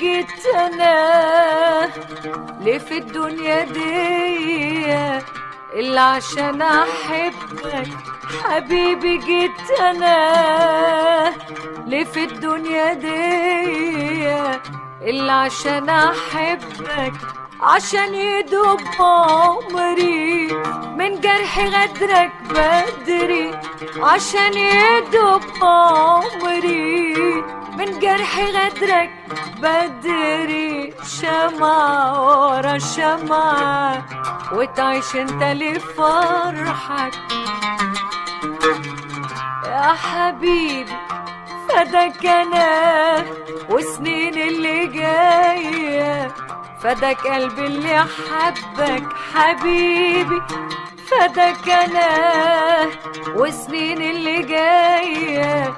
[0.00, 1.88] جيت أنا
[2.60, 4.94] ليه في الدنيا دي؟
[5.78, 7.88] إلا عشان أحبك
[8.44, 11.32] حبيبي جيت أنا
[11.86, 14.30] ليه في الدنيا دي؟
[15.10, 17.12] إلا عشان أحبك
[17.60, 20.46] عشان يدوب عمري
[20.98, 23.50] من جرح غدرك بدري.
[24.02, 27.14] عشان يدوب عمري
[27.80, 29.10] من جرح غدرك
[29.62, 34.04] بدري شمعة ورا شمعة
[34.52, 37.12] وتعيش انت لفرحك.
[39.66, 40.92] يا حبيبي
[41.68, 43.24] فداك أنا
[43.70, 46.28] وسنين اللي جاية
[46.82, 49.08] فداك قلبي اللي حبك.
[49.34, 50.42] حبيبي
[51.10, 52.10] فداك أنا
[53.34, 55.74] وسنين اللي جاية.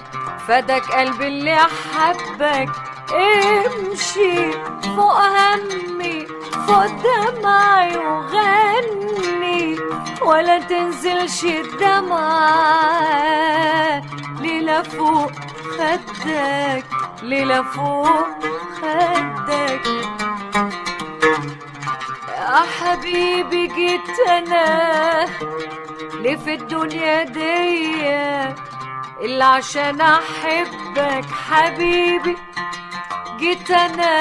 [0.49, 2.70] فداك قلبي اللي حبك
[3.12, 4.53] امشي
[4.97, 6.26] فوق همي
[6.66, 9.76] فوق دمعي وغني.
[10.22, 12.93] ولا تنزلش الدمعة.
[14.41, 15.33] ليلة فوق
[15.78, 16.85] خدك
[17.22, 18.26] ليلة فوق
[18.80, 19.87] خدك.
[22.51, 25.26] حبيبي جيت أنا
[26.20, 28.03] ليه في الدنيا دي؟
[29.24, 32.36] إلا عشان أحبك حبيبي.
[33.38, 34.14] جيت أنا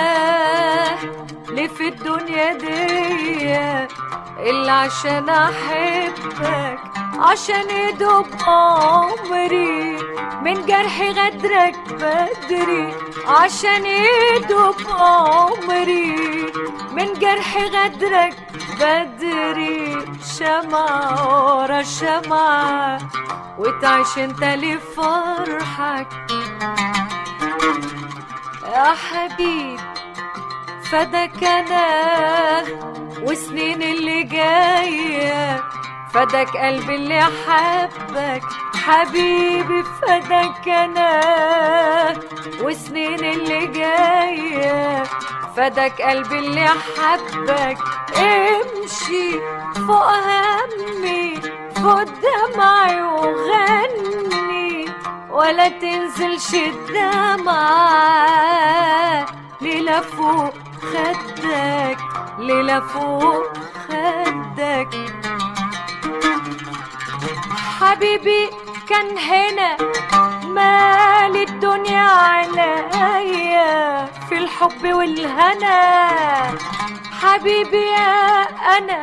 [1.49, 3.51] ليه في الدنيا دي؟
[4.49, 6.79] إلا عشان أحبك
[7.19, 9.97] عشان يدوب عمري
[10.41, 12.93] من جرح غدرك بدري.
[13.27, 16.45] عشان يدوب عمري
[16.91, 18.33] من جرح غدرك
[18.79, 20.05] بدري.
[20.37, 22.97] شمعة ورا شمعة
[23.57, 26.07] وتعيش أنت لفرحك.
[28.71, 29.77] يا حبيبي
[30.91, 32.63] فداك أنا
[33.23, 35.63] وسنين اللي جاية
[36.13, 38.43] فداك قلبي اللي حبك.
[38.75, 41.21] حبيبي فداك أنا
[42.61, 45.03] وسنين اللي جاية
[45.55, 47.77] فداك قلبي اللي حبك.
[48.17, 49.31] امشي
[49.87, 51.35] فوق همي
[51.75, 54.00] فوق دمعي وغني.
[55.41, 58.05] ولا تنزلش الدمعة
[59.61, 61.97] ليلة فوق خدك
[62.39, 63.43] ليلة فوق
[63.87, 64.95] خدك.
[67.79, 68.49] حبيبي
[68.89, 69.77] كان هنا
[70.45, 76.01] مال الدنيا عليا في الحب والهنا.
[77.21, 78.41] حبيبي يا
[78.77, 79.01] أنا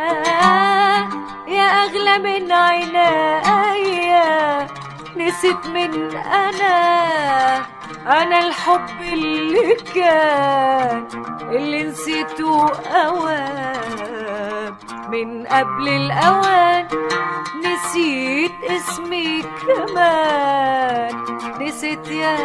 [1.49, 3.39] يا أغلى من عينيا.
[5.29, 6.77] نسيت من أنا
[8.07, 11.09] أنا الحب اللي كان
[11.51, 14.75] اللي نسيته أوان.
[15.13, 16.89] من قبل الأوان
[17.65, 21.25] نسيت اسمي كمان
[21.61, 22.37] نسيت يا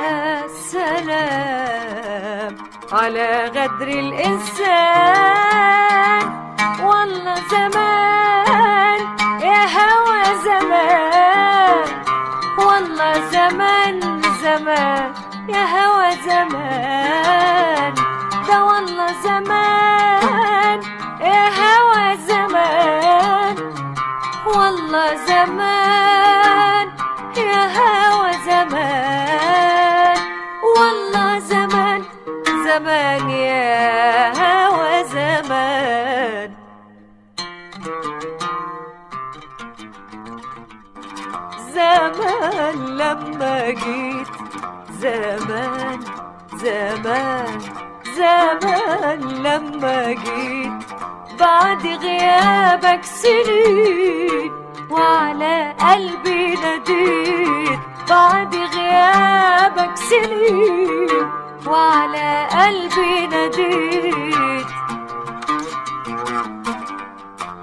[0.47, 2.57] سلام.
[2.91, 5.23] على غدر الإنسان
[6.83, 8.99] والله زمان
[9.41, 11.12] يا هوى زمان.
[12.73, 13.99] والله زمان
[14.43, 15.13] زمان
[15.49, 17.93] يا هوى زمان.
[18.47, 20.79] ده والله زمان
[21.21, 23.55] يا هوى زمان.
[24.45, 26.87] والله زمان
[27.37, 30.17] يا هوى زمان.
[30.77, 32.01] والله زمان
[32.65, 34.62] زمان يا هوى
[42.03, 44.27] زمان لما جيت.
[44.99, 45.99] زمان
[46.53, 47.59] زمان
[48.15, 50.83] زمان لما جيت.
[51.39, 54.51] بعد غيابك سنين
[54.91, 57.79] وعلى قلبي ناديت.
[58.09, 61.27] بعد غيابك سنين
[61.67, 64.67] وعلى قلبي ناديت.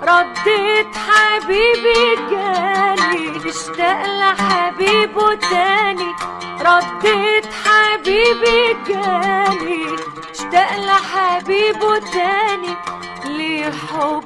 [0.03, 6.13] رديت حبيبي جاني اشتاق لحبيبه تاني.
[6.61, 9.87] رديت حبيبي جاني
[10.31, 12.75] اشتاق لحبيبه تاني.
[13.25, 14.25] ليه حب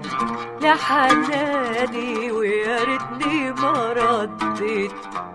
[0.61, 4.93] لحناني ويا ريتني ما رديت.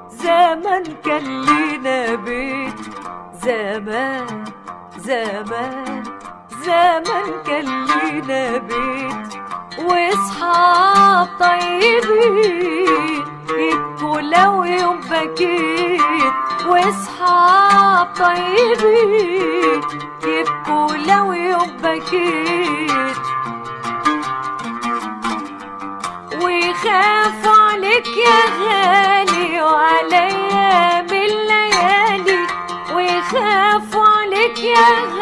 [0.10, 2.80] زمان كان لينا بيت
[3.34, 4.46] زمان
[4.98, 6.04] زمان.
[6.66, 9.32] زمان كان لينا بيت
[9.80, 13.24] وأصحاب طيبين
[13.58, 16.02] يبكوا لو يوم بكيت.
[16.68, 19.82] وأصحاب طيبين
[20.24, 23.18] هسيبك ولو يوم بكيت.
[26.44, 32.48] ويخافوا عليك يا غالي وعليا بالليالي.
[32.96, 35.19] ويخافوا عليك يا غالي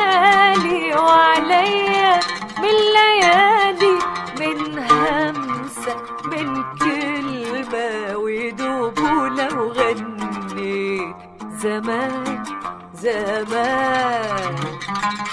[13.07, 14.55] زمان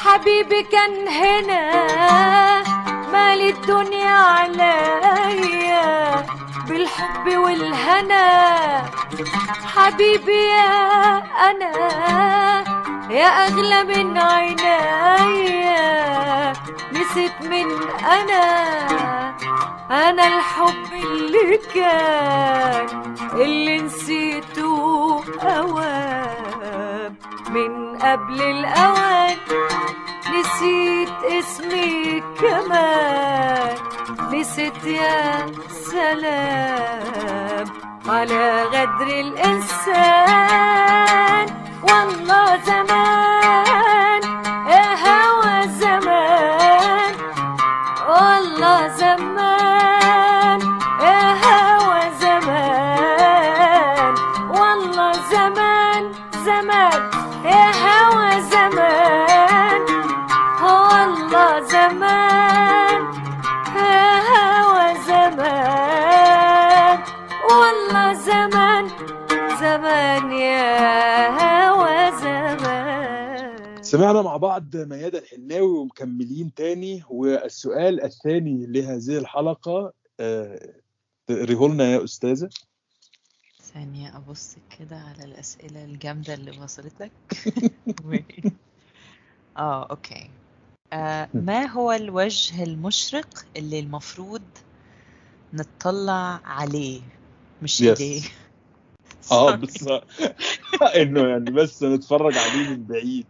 [0.05, 1.63] حبيبي كان هنا
[3.13, 5.85] مالي الدنيا عليا
[6.69, 8.25] بالحب والهنا.
[9.77, 11.19] حبيبي يا
[11.51, 11.73] أنا
[13.11, 15.83] يا أغلى من عينيا
[16.93, 17.69] نسيت من
[18.19, 18.45] أنا.
[19.91, 22.87] أنا الحب اللي كان
[23.35, 27.15] اللي نسيته اوام
[27.51, 29.37] من قبل الأوان
[30.35, 31.09] نسيت
[31.39, 33.75] اسمي كمان.
[34.33, 37.67] نسيت يا سلام
[38.09, 40.45] على غدر الإنسان.
[41.83, 43.74] والله زمان
[73.95, 80.75] سمعنا مع بعض ميادة الحناوي ومكملين تاني والسؤال الثاني لهذه الحلقة آه،
[81.27, 82.49] تقريه لنا يا أستاذة؟
[83.63, 87.13] ثانية أبص كده على الأسئلة الجامدة اللي وصلت لك
[89.57, 90.31] آه أوكي.
[90.93, 94.43] آه ما هو الوجه المشرق اللي المفروض
[95.55, 97.01] نتطلع عليه؟
[97.63, 97.85] مش Yes.
[97.87, 98.23] إليه
[99.33, 99.55] آه.
[99.63, 99.85] بس
[101.03, 103.27] إنه يعني بس نتفرج عليه من بعيد.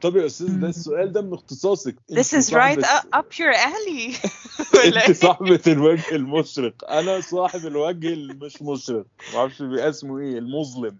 [0.00, 1.96] طب يا أستاذ ده السؤال ده من اختصاصك.
[2.12, 4.16] This is right up, your alley.
[4.84, 6.90] أنت إيه؟ صاحبة الوجه المشرق.
[6.90, 9.06] أنا صاحب الوجه المش مشرق.
[9.34, 10.96] معرفش بيبقى اسمه إيه المظلم.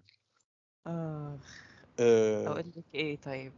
[0.87, 1.39] آه
[2.01, 3.53] آه، أقول لك إيه طيب.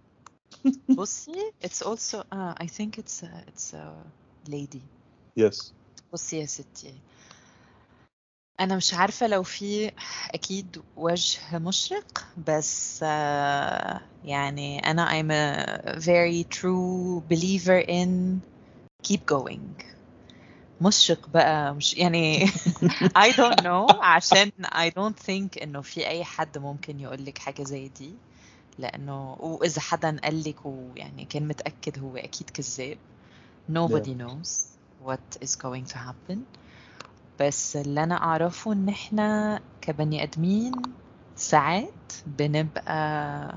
[0.98, 4.82] بصي it's also آه I think it's a, it's a lady.
[5.36, 5.72] يس
[6.12, 6.94] بصي يا ستي.
[8.62, 9.90] أنا مش عارفة لو في
[10.34, 18.40] أكيد وجه مشرق بس آه، يعني أنا I'm a very true believer in
[19.08, 19.84] keep going.
[20.80, 22.46] مشرق بقى مش يعني
[23.26, 27.62] I don't know عشان I don't think إنه في أي حد ممكن يقول لك حاجة
[27.62, 28.10] زي دي
[28.78, 32.96] لأنه وإذا حدا قال لك ويعني كان متأكد هو أكيد كذاب
[33.72, 34.50] nobody knows
[35.04, 36.38] what is going to happen.
[37.40, 40.72] بس اللي أنا أعرفه إن إحنا كبني آدمين
[41.36, 43.54] ساعات بنبقى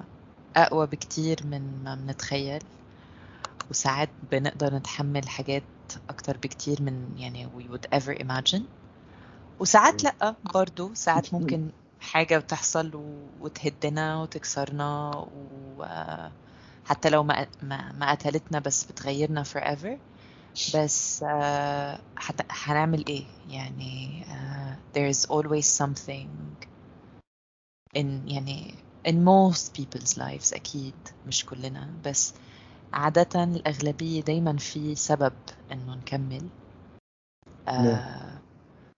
[0.56, 2.64] أقوى بكتير من ما بنتخيل
[3.70, 5.64] وساعات بنقدر نتحمل حاجات
[6.10, 8.62] أكتر بكتير من يعني we would ever imagine.
[9.60, 11.70] وساعات لأ برضو ساعات ممكن
[12.00, 12.92] حاجة بتحصل
[13.40, 15.12] وتهدنا وتكسرنا
[15.78, 19.98] وحتى لو ما ما ما قتلتنا بس بتغيرنا forever.
[20.76, 26.28] بس آه، حت- هنعمل إيه؟ يعني آه، there is always something
[27.98, 28.74] in يعني
[29.08, 30.94] in most people's lives أكيد
[31.28, 31.90] مش كلنا.
[32.06, 32.34] بس
[32.94, 35.34] عادة الأغلبية دايما في سبب
[35.72, 36.48] إنه نكمل.
[37.68, 38.40] آه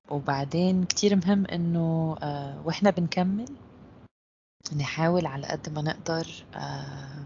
[0.10, 3.46] وبعدين كتير مهم إنه آه وإحنا بنكمل
[4.78, 7.24] نحاول على قد ما نقدر آه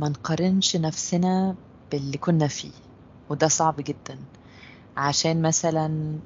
[0.00, 1.54] ما نقارنش نفسنا
[1.92, 2.72] باللي كنا فيه.
[3.32, 4.18] وده صعب جدا
[4.96, 6.18] عشان مثلا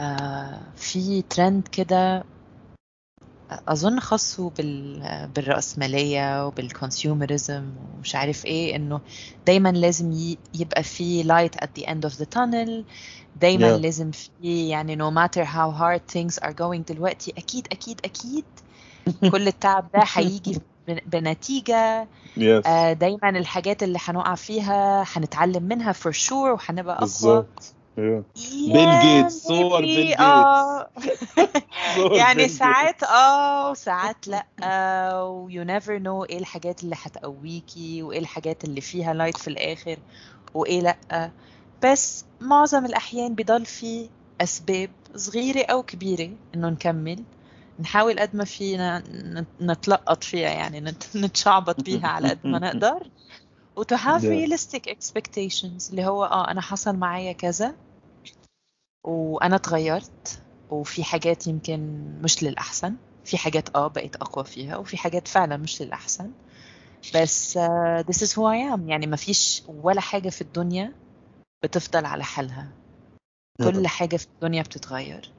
[0.00, 2.24] آه في ترند كده
[3.68, 9.00] أظن خاصه بال بالرأسمالية وبالكونسيومرزم ومش عارف إيه إنه
[9.46, 12.84] دايما لازم يبقى في light at the end of the tunnel
[13.40, 13.80] دايما Yeah.
[13.80, 18.44] لازم في يعني no matter how hard things are going دلوقتي أكيد أكيد أكيد
[19.32, 25.92] كل التعب ده هيجي بن- بنتيجة yes آه، دايما الحاجات اللي هنقع فيها هنتعلم منها
[25.92, 27.46] for sure وهنبقى أقوى.
[28.72, 30.16] بيل جيتس، صور بيل.
[31.96, 34.46] صور يعني ساعات آه وساعات لأ.
[35.22, 39.96] و you never know إيه الحاجات اللي هتقويكي وإيه الحاجات اللي فيها light في الآخر
[40.54, 41.30] وإيه لأ.
[41.84, 44.08] بس معظم الأحيان بيضل في
[44.40, 47.22] أسباب صغيرة أو كبيرة إنه نكمل.
[47.80, 49.04] نحاول قد ما فينا
[49.60, 53.10] نتلقط فيها يعني نت- نتشعبط بيها على قد ما نقدر.
[53.76, 57.74] و to have realistic expectations اللي هو آه أنا حصل معايا كذا
[59.06, 61.80] وأنا اتغيرت وفي حاجات يمكن
[62.22, 62.94] مش للأحسن
[63.24, 66.30] في حاجات آه بقيت أقوى فيها وفي حاجات فعلا مش للأحسن.
[67.14, 68.80] بس uh, this is who I am.
[68.88, 70.92] يعني ما فيش ولا حاجة في الدنيا
[71.62, 72.68] بتفضل على حالها.
[73.64, 75.32] كل حاجة في الدنيا بتتغير.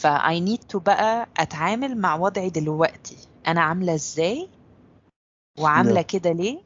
[0.00, 3.16] ف I need to بقى أتعامل مع وضعي دلوقتي.
[3.46, 4.48] أنا عاملة إزاي؟
[5.58, 6.02] وعاملة نعم.
[6.02, 6.60] كده ليه؟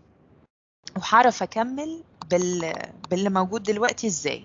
[0.96, 2.72] وهعرف أكمل بال...
[3.10, 4.44] باللي موجود دلوقتي إزاي؟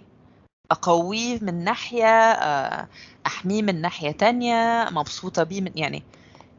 [0.71, 2.87] أقويه من ناحية آه،
[3.25, 6.03] أحميه من ناحية تانية مبسوطة بيه من يعني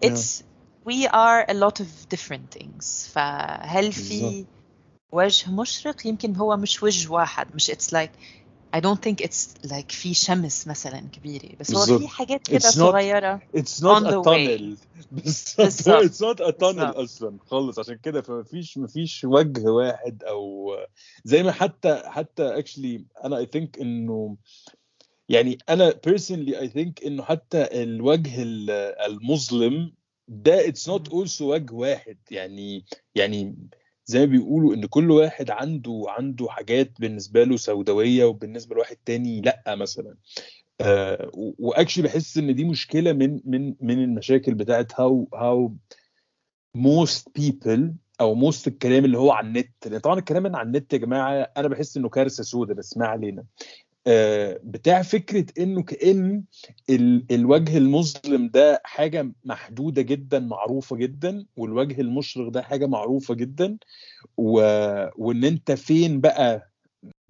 [0.05, 0.43] it's
[0.89, 3.09] we are a lot of different things.
[3.13, 4.45] فهل في.
[5.13, 8.11] وجه مشرق؟ يمكن هو مش وجه واحد مش it's like
[8.77, 12.09] I don't think it's like في شمس مثلا كبيرة بس هو في.
[12.09, 14.77] حاجات كده It's not- صغيرة It's not a tunnel
[15.13, 16.03] بالظبط.
[16.05, 16.97] It's not a tunnel.
[16.97, 20.77] أصلا خالص عشان كده فمفيش مفيش وجه واحد أو
[21.25, 24.37] زي ما حتى حتى actually أنا I think إنه
[25.29, 28.71] يعني أنا personally I think إنه حتى الوجه ال-
[29.07, 29.93] المظلم
[30.29, 33.57] ده it's not also وجه واحد يعني يعني
[34.07, 39.41] زي ما بيقولوا إن كل واحد عنده عنده حاجات بالنسبة له سوداوية وبالنسبة لواحد تاني
[39.41, 40.17] لأ مثلا.
[40.81, 45.75] آه واكشلي بحس إن دي مشكلة من من من المشاكل بتاعت هاو هاو
[46.79, 47.81] most people
[48.21, 49.89] أو most الكلام اللي هو على النت.
[49.89, 53.45] طبعا الكلام اللي على النت يا جماعة أنا بحس إنه كارثة سودة بس ما علينا.
[54.65, 56.45] بتاع فكرة إنه كأن
[56.91, 63.79] ال- الوجه المظلم ده حاجة محدودة جدا معروفة جدا والوجه المشرق ده حاجة معروفة جدا
[64.37, 64.53] و...
[65.17, 66.71] وإن أنت فين بقى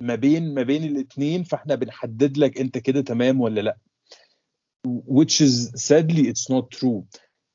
[0.00, 3.76] ما بين ما بين الاثنين فإحنا بنحدد لك أنت كده تمام ولا لأ.
[4.88, 7.02] Which is sadly it's not true.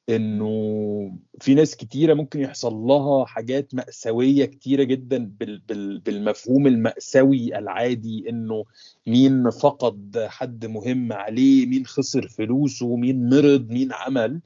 [0.10, 7.58] إنه في ناس كتيرة ممكن يحصل لها حاجات مأساوية كتيرة جدا بال بال بالمفهوم المأساوي
[7.58, 8.66] العادي إنه
[9.08, 14.42] مين فقد حد مهم عليه مين خسر فلوسه مين مرض مين عمل.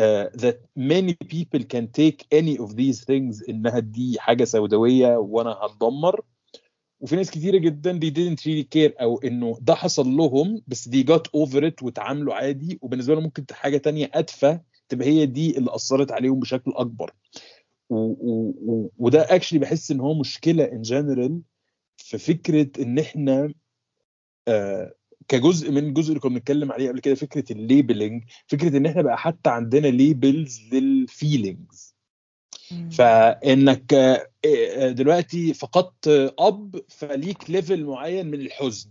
[0.00, 5.50] uh, that many people can take any of these things إنها دي حاجة سوداوية وأنا
[5.50, 6.20] هتدمر.
[7.00, 11.02] وفي ناس كتيرة جدا they didn't really care أو إنه ده حصل لهم بس they
[11.04, 14.58] got over it وتعاملوا عادي وبالنسبة لهم ممكن حاجة تانية أدفى.
[14.90, 17.12] تبقى هي دي اللي أثرت عليهم بشكل أكبر.
[17.90, 21.40] و و وده actually بحس إن هو مشكلة in general
[21.96, 23.54] في فكرة إن إحنا
[24.48, 24.94] آه
[25.28, 29.02] كجزء من الجزء اللي كنا بنتكلم عليه قبل كده فكرة ال labeling فكرة إن إحنا
[29.02, 31.94] بقى حتى عندنا labels لل feelings
[32.90, 38.90] فإنك آه، آه، دلوقتي فقدت أب فليك level معين من الحزن.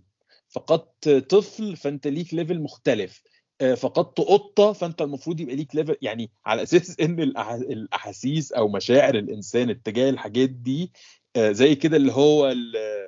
[0.50, 3.24] فقدت طفل فأنت ليك level مختلف.
[3.60, 9.70] فقدت قطه فأنت المفروض يبقى ليك level يعني على أساس إن الأحاسيس أو مشاعر الإنسان
[9.70, 10.92] اتجاه الحاجات دي
[11.36, 12.46] آه، زي كده اللي هو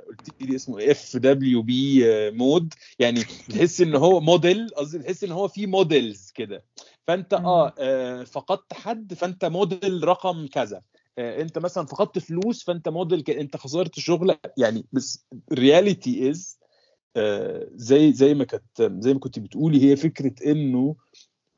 [0.07, 5.65] قلت لي اسمه FWB mode يعني تحس إن هو موديل قصدي تحس إن هو في
[5.65, 6.65] models كده
[7.07, 7.45] فأنت مم.
[7.45, 10.81] آه آه، فقدت حد فأنت موديل رقم كذا
[11.17, 13.23] آه، أنت مثلا فقدت فلوس فأنت موديل.
[13.29, 16.60] أنت خسرت شغلك يعني بس reality is
[17.75, 20.95] زي زي ما كانت زي ما كنت بتقولي هي فكرة إنه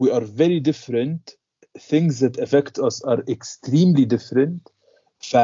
[0.04, 1.38] we are very different.
[1.80, 4.60] Things that affect us are extremely different.
[5.20, 5.38] ف...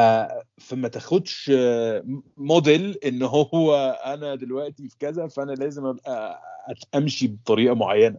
[0.58, 2.04] فما تاخدش آه،
[2.36, 6.40] موديل إن هو أنا دلوقتي في كذا فأنا لازم أبقى
[6.94, 8.18] أمشي بطريقة معينة.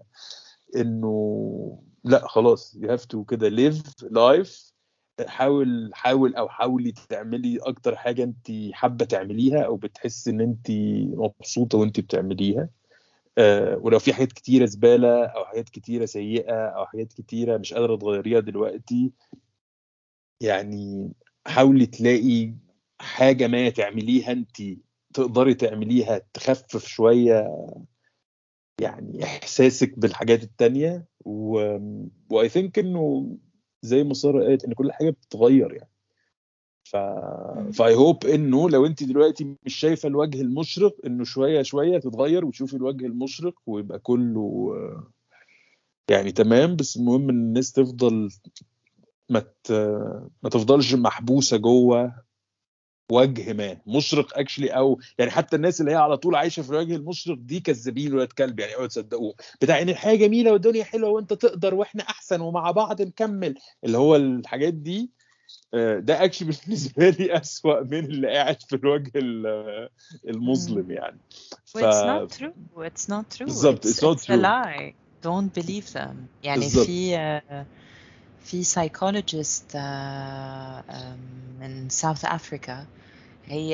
[0.76, 4.71] إنه لا خلاص you have to كده live life
[5.28, 10.72] حاول حاول أو حاولي تعملي أكتر حاجة انت حابة تعمليها أو بتحس إن انت
[11.18, 12.70] مبسوطة وانت بتعمليها.
[13.38, 17.96] آه، ولو في حاجات كتيرة زبالة أو حاجات كتيرة سيئة أو حاجات كتيرة مش قادرة
[17.96, 19.12] تغيريها دلوقتي
[20.42, 21.12] يعني
[21.48, 22.54] حاولي تلاقي
[23.00, 24.58] حاجة ما تعمليها انت
[25.14, 27.48] تقدري تعمليها تخفف شوية
[28.82, 33.38] يعني إحساسك بالحاجات التانية و I think إنه
[33.82, 35.90] زي ما سارة قالت إن كل حاجة بتتغير يعني.
[36.84, 36.96] ف
[37.74, 42.46] ف I hope إنه لو أنت دلوقتي مش شايفة الوجه المشرق إنه شوية شوية تتغير
[42.46, 44.76] وتشوفي الوجه المشرق ويبقى كله
[46.10, 48.30] يعني تمام بس المهم إن الناس تفضل
[49.30, 49.72] ما ت...
[50.44, 52.24] ما تفضلش محبوسة جوه
[53.12, 56.96] وجه ما مشرق actually أو يعني حتى الناس اللي هي على طول عايشة في الوجه
[56.96, 61.34] المشرق دي كذابين ولاد كلب يعني اوعوا تصدقوه بتاع إن الحياة جميلة والدنيا حلوة وأنت
[61.34, 65.10] تقدر وإحنا أحسن ومع بعض نكمل اللي هو الحاجات دي
[65.74, 69.90] آه، ده actually بالنسبة لي أسوأ من اللي قاعد في الوجه ال-
[70.28, 71.20] المظلم يعني
[71.66, 71.78] ف...
[71.78, 72.54] Well, it's not true.
[72.86, 73.46] It's not true.
[73.46, 74.42] بالظبط, It's, it's not it's a true.
[74.42, 74.94] lie.
[75.24, 76.86] don't believe them يعني بالظبط.
[76.86, 77.66] في آه،
[78.46, 81.18] في psychologist آه، آم،
[81.60, 82.72] من South Africa
[83.46, 83.70] هي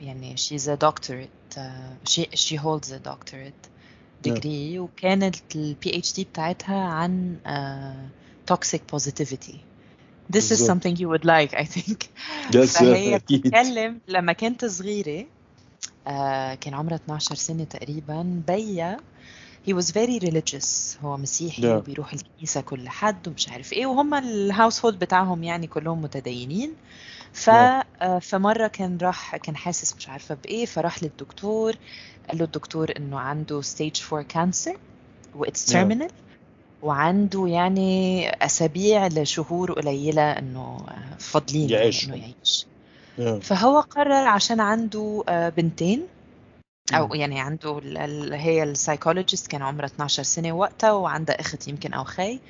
[0.00, 3.68] يعني she's a doctorate آه، she she holds a doctorate
[4.28, 8.08] degree وكانت ال PhD بتاعتها عن آه،
[8.52, 9.54] toxic positivity
[10.36, 11.98] this is something you would like I think
[12.64, 15.26] يس فهي بتتكلم لما كنت صغيرة
[16.06, 18.96] آه كان عمرها 12 سنة تقريبا بيا
[19.68, 21.66] he was very religious هو مسيحي Yeah.
[21.66, 26.72] وبيروح الكنيسة كل حد ومش عارف إيه وهم الهاوس هولد بتاعهم يعني كلهم متدينين
[27.32, 27.52] ف Yeah.
[28.02, 31.72] آه، فمرة كان راح كان حاسس مش عارفة بإيه فراح للدكتور
[32.28, 34.76] قال له الدكتور إنه عنده stage 4 cancer
[35.34, 35.72] و it's Yeah.
[35.74, 36.12] terminal
[36.82, 42.04] وعنده يعني أسابيع لشهور قليلة إنه آه، فاضلين يعني يعيش.
[42.08, 42.66] إنه يعيش
[43.18, 43.42] Yeah.
[43.44, 46.02] فهو قرر عشان عنده آه، بنتين
[46.98, 47.14] أو.
[47.14, 51.92] يعني عنده ال- ال- هي ال psychologist كان عمرها 12 سنة وقتها وعندها أخت يمكن
[51.92, 52.40] أو خي.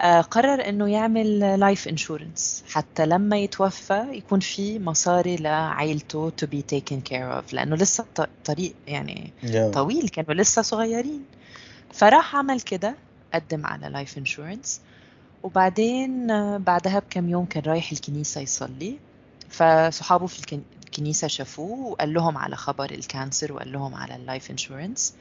[0.00, 6.58] آه، قرر إنه يعمل life insurance حتى لما يتوفى يكون في مصاري لعائلته to be
[6.74, 9.74] taken care of لأنه لسه الط- طريق يعني Yeah.
[9.74, 11.24] طويل كانوا لسه صغيرين.
[11.92, 12.94] فراح عمل كده
[13.34, 14.80] قدم على life insurance
[15.42, 18.98] وبعدين آه، بعدها بكم يوم كان رايح الكنيسة يصلي.
[19.48, 20.62] فصحابه في الكن-
[20.92, 25.14] الكنيسة شافوه وقال لهم على خبر ال cancer وقال لهم على ال life insurance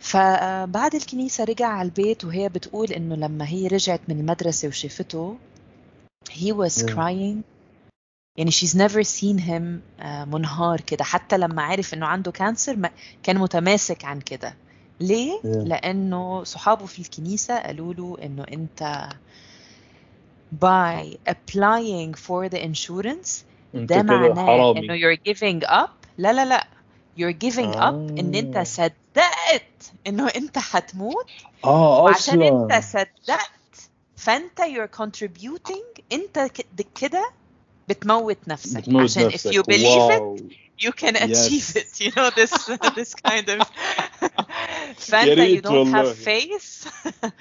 [0.00, 5.36] فبعد الكنيسة رجع على البيت وهي بتقول إنه لما هي رجعت من المدرسة وشافته
[6.30, 6.90] he was Yeah.
[6.90, 7.36] crying
[8.36, 9.62] يعني she's never seen him
[10.00, 12.90] آه، منهار كده حتى لما عرف إنه عنده cancer
[13.22, 14.54] كان متماسك عن كده
[15.00, 15.46] ليه؟ Yeah.
[15.46, 19.08] لأنه صحابه في الكنيسة قالوا له إنه أنت
[20.64, 23.44] by applying for the insurance
[23.74, 25.90] ده كده معناه انه حرامي you're giving up?
[26.18, 26.66] لا لا لا
[27.18, 28.18] you're giving up?
[28.18, 28.62] ان انت آه.
[28.62, 31.26] صدقت انه انت هتموت
[31.64, 36.00] آه وعشان انت أصلا صدقت فانت you're contributing?
[36.12, 36.66] انت ك-
[37.00, 37.30] كده
[37.88, 40.20] بتموت نفسك بتموت عشان if نفسك you believe it.
[40.20, 40.36] واو
[40.80, 41.76] you can achieve Yes.
[41.76, 42.52] it you know this
[42.96, 43.58] this kind of
[44.96, 45.92] فانت you don't والله.
[45.96, 46.88] have faith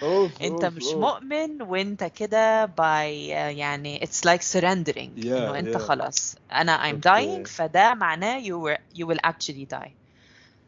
[0.03, 0.95] أوف، انت أوف، مش أوف.
[0.97, 5.77] مؤمن وانت كده by uh, يعني it's like surrendering Yeah, انه انت yeah.
[5.77, 7.07] خلاص أنا I'm Okay.
[7.09, 9.89] dying فده معناه you were you will actually die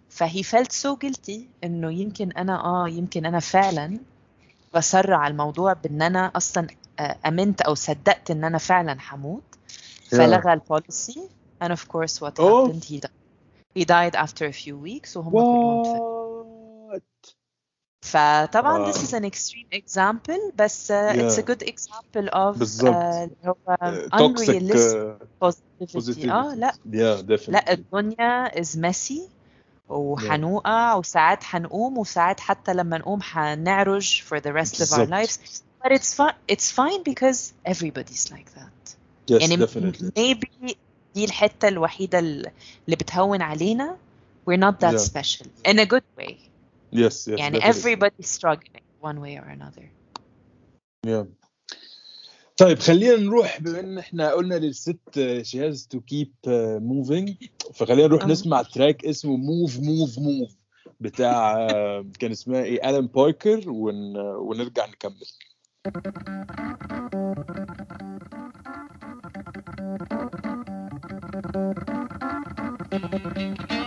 [0.10, 3.98] فهي felt so guilty إنه يمكن أنا آه يمكن أنا فعلا
[4.74, 6.68] بسرع الموضوع بإن أنا أصلا
[7.00, 9.44] آه، آمنت أو صدقت إن أنا فعلا هموت.
[10.10, 11.30] فلغى البوليسي
[11.61, 12.67] and of course what Oh.
[12.67, 13.11] happened he died
[13.75, 16.93] he died after a few weeks وهم كلهم توفوا.
[16.93, 17.03] What?
[18.05, 19.03] فطبعا this Wow.
[19.09, 21.47] is an extreme example بس uh, it's a Yeah.
[21.51, 22.95] good example of بالظبط.
[22.95, 23.77] uh, اللي هو
[24.19, 29.21] توكسيك unrealistic positivity اه لا yeah لا definitely الدنيا is messy
[29.89, 35.09] وحنوقع وساعات حنقوم وساعات حتى لما نقوم حنعرج for the rest of our بالظبط.
[35.09, 35.39] lives
[35.85, 38.97] but it's fine it's fine because everybody's like that
[39.31, 40.77] yes يعني definitely maybe
[41.16, 42.52] دي الحتة الوحيدة اللي
[42.88, 43.98] بتهون علينا
[44.50, 45.10] we're not that Yeah.
[45.12, 46.36] special in a good way
[46.92, 47.74] yes yes يعني definitely.
[47.74, 49.86] everybody's struggling one way or another
[51.08, 51.26] Yeah.
[52.58, 55.00] طيب خلينا نروح بما إن إحنا قلنا للست
[55.42, 58.26] she has to keep uh, moving فخلينا نروح.
[58.28, 60.52] نسمع track اسمه Move Move Move
[61.00, 64.18] بتاع آه، كان اسمها إيه الان بايكر ون...
[64.18, 65.26] ونرجع نكمل
[71.54, 71.80] Thank
[73.72, 73.81] you.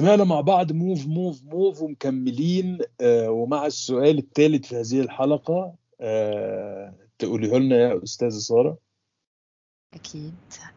[0.00, 6.94] سمعنا مع بعض موف موف موف ومكملين آه، ومع السؤال الثالث في هذه الحلقة آه،
[7.18, 8.78] تقوليه لنا يا أستاذة سارة؟
[9.94, 10.34] أكيد.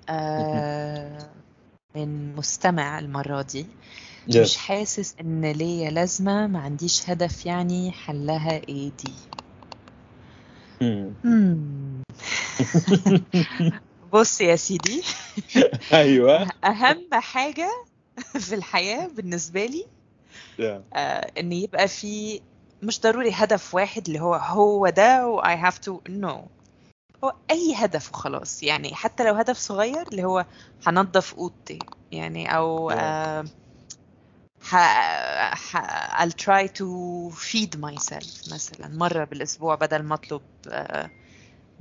[0.09, 1.30] آه
[1.95, 3.65] من مستمع المرة دي.
[4.28, 4.57] مش Yes.
[4.57, 9.13] حاسس إن ليا لازمة ما عنديش هدف يعني حلها إيه دي.
[14.13, 15.03] بص يا سيدي.
[15.93, 16.47] أيوه.
[16.63, 17.69] أهم حاجة
[18.47, 19.86] في الحياة بالنسبة لي
[20.59, 20.82] Yeah.
[20.93, 22.41] آه إن يبقى في
[22.84, 26.38] مش ضروري هدف واحد اللي هو هو ده و I have to no.
[27.24, 28.64] هو أي هدف وخلاص.
[28.64, 30.45] يعني حتى لو هدف صغير اللي هو
[30.88, 31.80] هنضف أوضتي.
[32.11, 32.93] يعني أو Yeah.
[32.97, 33.45] آه
[34.61, 34.76] ح...
[35.53, 35.78] ح...
[36.24, 36.86] I'll try to
[37.36, 41.09] feed myself مثلا مرة بالأسبوع بدل ما أطلب آه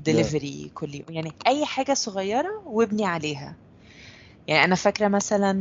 [0.09, 1.07] delivery كل يوم.
[1.09, 3.55] يعني أي حاجة صغيرة وابني عليها.
[4.49, 5.53] يعني أنا فاكرة مثلا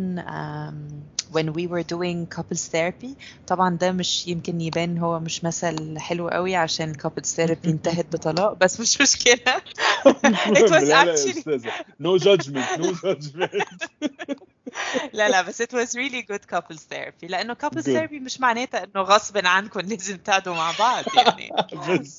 [1.32, 3.16] when we were doing couples therapy
[3.48, 8.54] طبعا ده مش يمكن يبان هو مش مثل حلو قوي عشان couples therapy انتهت بطلاق
[8.54, 9.36] بس مش مشكلة.
[10.06, 13.66] It was actually no judgment no judgment.
[15.14, 17.24] لا لا بس it was really good couples therapy.
[17.30, 17.86] لأنه couples Good.
[17.98, 21.50] therapy مش معناتها إنه غصب عنكم لازم تقعدوا مع بعض يعني.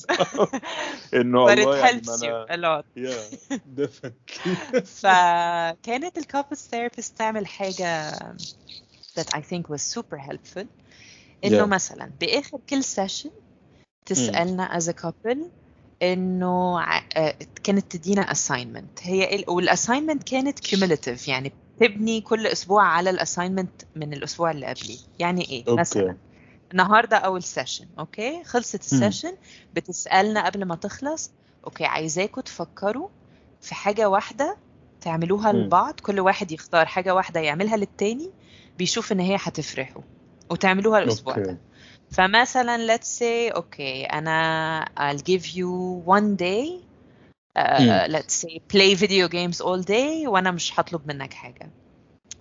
[1.14, 2.84] إنه but it يعني helps you a lot.
[2.96, 4.82] Yeah definitely.
[4.84, 8.12] فكانت ال couples therapist تعمل حاجة
[9.18, 10.64] that I think was super helpful.
[11.44, 11.68] إنه Yeah.
[11.68, 13.30] مثلا بآخر كل session
[14.06, 15.38] تسألنا as a couple
[16.02, 19.00] إنه ع- آه، كانت تدينا assignment.
[19.02, 24.98] هي ال- والassignment كانت cumulative يعني تبني كل أسبوع على الassignment من الأسبوع اللي قبليه
[25.18, 25.80] يعني إيه أوكي.
[25.80, 26.16] مثلا
[26.72, 28.80] النهارده اول session أوكي خلصت.
[28.80, 29.32] ال session
[29.74, 31.30] بتسألنا قبل ما تخلص
[31.64, 33.08] okay عايزاكم تفكروا
[33.60, 34.56] في حاجة واحدة
[35.00, 35.52] تعملوها.
[35.52, 38.30] لبعض كل واحد يختار حاجة واحدة يعملها للتاني
[38.78, 40.00] بيشوف إن هي هتفرحه
[40.50, 41.46] وتعملوها الأسبوع okay.
[41.46, 41.58] ده
[42.10, 45.68] فمثلا let's say okay أنا I'll give you
[46.06, 46.91] one day
[47.56, 48.06] مم.
[48.08, 51.70] let's say play video games all day وأنا مش هطلب منك حاجة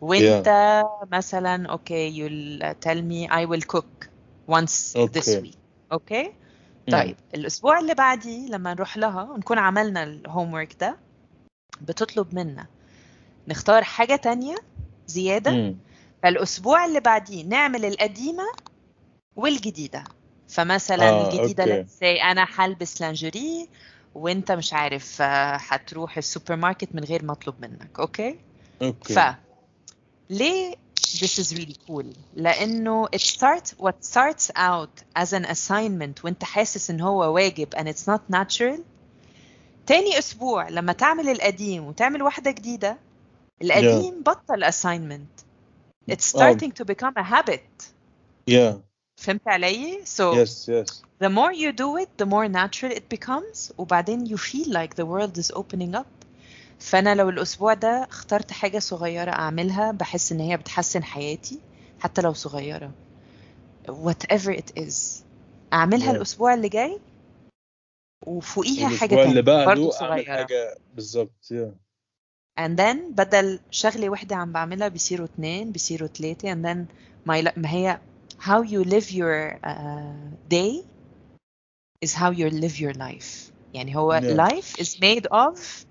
[0.02, 4.08] وانت مثلا okay you'll tell me I will cook
[4.52, 5.42] once this okay.
[5.42, 5.56] week
[5.92, 6.32] okay مم.
[6.92, 10.98] طيب الأسبوع اللي بعديه لما نروح لها ونكون عملنا ال homework ده
[11.82, 12.66] بتطلب منا
[13.48, 14.56] نختار حاجة تانية
[15.08, 15.76] زيادة مم.
[16.24, 18.44] فالأسبوع اللي بعديه نعمل القديمة
[19.36, 20.04] والجديدة
[20.48, 21.84] فمثلا آه، الجديدة okay.
[21.84, 23.68] let's say أنا هلبس لانجري
[24.16, 28.40] وانت مش عارف آه، هتروح السوبر ماركت من غير ما اطلب منك okay
[28.82, 29.14] أوكي.
[29.14, 29.20] ف
[30.30, 32.06] ليه this is really cool
[32.36, 37.88] لأنه it starts what starts out as an assignment وانت حاسس إن هو واجب and
[37.88, 38.80] it's not natural
[39.88, 42.98] تاني أسبوع لما تعمل القديم وتعمل واحدة جديدة
[43.62, 45.44] القديم بطل assignment
[46.12, 46.40] it's آه.
[46.40, 47.92] starting to become a habit
[48.50, 48.74] Yeah.
[49.22, 51.02] فهمت علي؟ so Yes, yes.
[51.24, 55.06] the more you do it the more natural it becomes وبعدين you feel like the
[55.06, 56.06] world is opening up
[56.80, 61.60] فأنا لو الأسبوع ده اخترت حاجة صغيرة أعملها بحس إن هي بتحسن حياتي
[62.00, 62.92] حتى لو صغيرة
[63.88, 64.96] whatever it is
[65.74, 66.16] أعملها Yeah.
[66.16, 67.00] الأسبوع اللي جاي
[68.28, 71.72] وفوقيها حاجة اللي تانية برضه بعده أعمل صغيرة حاجة بالظبط yeah.
[72.60, 76.78] and then بدل شغلة واحدة عم بعملها بيصيروا اتنين بيصيروا تلاتة and then
[77.26, 78.00] ما, ما هي
[78.41, 80.83] how you live your uh, day
[82.01, 84.37] is how you live your life يعني هو Yeah.
[84.37, 85.85] life is made of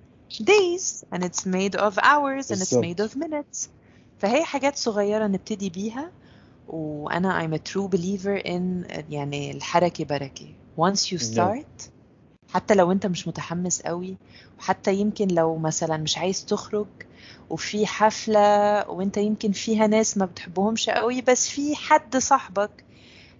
[0.44, 2.84] days and it's made of hours and it's بالظبط.
[2.84, 3.70] made of minutes
[4.20, 6.12] فهي حاجات صغيرة نبتدي بيها
[6.68, 10.48] وأنا I'm a true believer in يعني الحركة بركة
[10.78, 11.66] once you Yeah.
[12.53, 14.17] حتى لو انت مش متحمس قوي
[14.59, 16.87] وحتى يمكن لو مثلا مش عايز تخرج
[17.51, 22.71] وفي حفلة وانت يمكن فيها ناس ما بتحبهمش قوي بس في حد صاحبك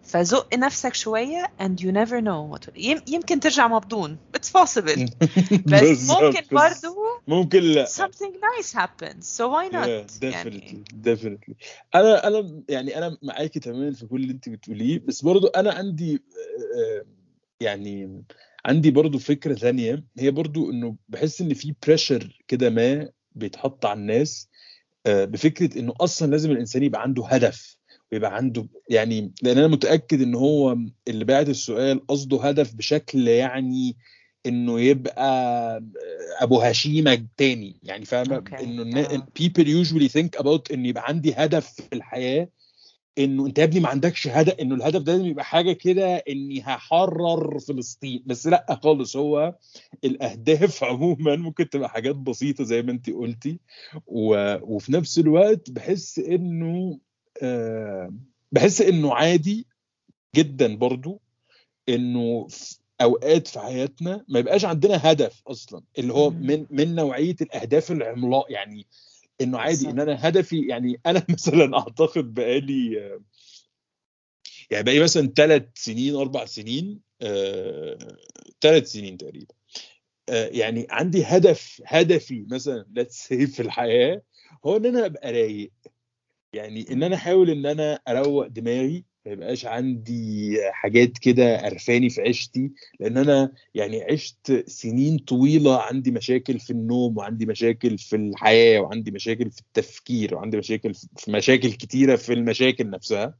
[0.03, 5.01] فزق نفسك شوية and you never know what يم- يمكن ترجع مبدون it's possible.
[5.73, 6.97] بس ممكن برضو
[7.29, 7.87] ممكن لا.
[7.87, 9.27] something nice happens.
[9.39, 9.89] So why not?
[9.89, 11.55] Yeah, definitely يعني definitely
[11.95, 16.23] أنا أنا يعني أنا معاكي تماما في كل اللي أنت بتقوليه بس برضو أنا عندي
[16.77, 17.05] آه،
[17.61, 18.23] يعني
[18.65, 24.01] عندي برضو فكرة ثانية هي برضو إنه بحس إن في بريشر كده ما بيتحط على
[24.01, 24.49] الناس
[25.07, 27.77] آه، بفكرة إنه أصلا لازم الإنسان يبقى عنده هدف
[28.13, 30.77] ويبقى عنده يعني لأن أنا متأكد إن هو
[31.09, 33.97] اللي بعت السؤال قصده هدف بشكل يعني
[34.47, 35.83] إنه يبقى
[36.41, 37.77] أبو هشيمة تاني.
[37.83, 39.27] يعني فاهمة؟ أوكي، إنه آه.
[39.43, 42.49] people usually think about إن يبقى عندي هدف في الحياة
[43.21, 46.61] إنه أنت يا ابني ما عندكش هدف إنه الهدف ده لازم يبقى حاجة كده إني
[46.63, 48.23] هحرر فلسطين.
[48.27, 49.55] بس لأ خالص هو
[50.05, 53.61] الأهداف عموما ممكن تبقى حاجات بسيطة زي ما أنت قلتي.
[54.07, 54.55] و...
[54.75, 56.99] وفي نفس الوقت بحس إنه
[57.43, 58.15] آه
[58.53, 59.67] بحس إنه عادي
[60.37, 61.21] جدا برضو
[61.89, 66.31] إنه في أوقات في حياتنا ما يبقاش عندنا هدف أصلا اللي هو.
[66.31, 68.47] من من نوعية الأهداف العملاق.
[68.53, 68.87] يعني
[69.41, 69.91] إنه عادي.
[69.91, 72.93] إن أنا هدفي يعني أنا مثلا أعتقد بقالي
[74.71, 77.01] يعني بقالي مثلا ثلاث سنين أربع سنين
[78.61, 79.55] ثلاث سنين تقريبا
[80.29, 84.23] آه، يعني عندي هدف هدفي مثلا say في الحياة
[84.67, 85.73] هو إن أنا أبقى رايق
[86.53, 92.21] يعني إن أنا أحاول إن أنا أروق دماغي ما يبقاش عندي حاجات كده قرفاني في
[92.21, 98.81] عيشتي لأن أنا يعني عشت سنين طويلة عندي مشاكل في النوم وعندي مشاكل في الحياة
[98.81, 103.35] وعندي مشاكل في التفكير وعندي مشاكل في مشاكل كتيرة في المشاكل نفسها.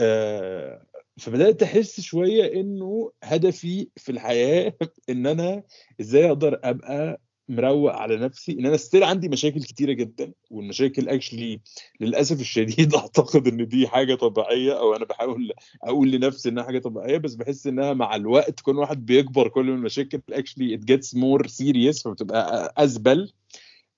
[0.00, 0.86] آه،
[1.18, 4.74] فبدأت أحس شوية إنه هدفي في الحياة
[5.10, 5.62] إن أنا
[6.00, 11.60] إزاي أقدر أبقى مروق على نفسي إن أنا still عندي مشاكل كتيرة جدا والمشاكل actually
[12.00, 17.18] للأسف الشديد أعتقد إن دي حاجة طبيعية أو أنا بحاول أقول لنفسي إنها حاجة طبيعية
[17.18, 21.46] بس بحس إنها مع الوقت كل واحد بيكبر كل ما المشاكل actually it gets more
[21.46, 23.32] serious فبتبقى أزبل.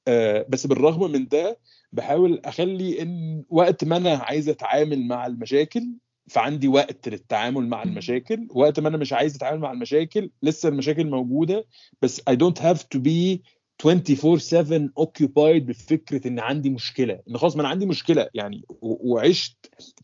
[0.09, 1.59] آه، بس بالرغم من ده
[1.93, 5.89] بحاول أخلي إن وقت ما أنا عايز أتعامل مع المشاكل
[6.29, 7.83] فعندي وقت للتعامل مع.
[7.83, 8.49] المشاكل.
[8.51, 11.65] وقت ما أنا مش عايز أتعامل مع المشاكل لسه المشاكل موجودة
[12.03, 13.39] بس I don't have to be
[13.83, 17.21] 24/7 occupied بفكرة إن عندي مشكلة.
[17.31, 18.29] إن خلاص ما أنا عندي مشكلة.
[18.35, 19.57] يعني وعشت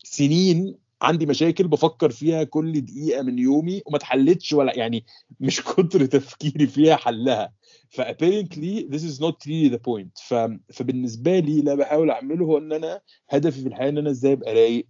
[0.03, 5.05] سنين عندي مشاكل بفكر فيها كل دقيقة من يومي وما اتحلتش ولا يعني
[5.39, 7.53] مش كتر تفكيري فيها حلها.
[7.89, 10.23] فابيرنتلي this is not really point.
[10.27, 10.33] ف...
[10.73, 14.53] فبالنسبة لي اللي بحاول أعمله هو إن أنا هدفي في الحياة إن أنا إزاي أبقى
[14.53, 14.87] رايق.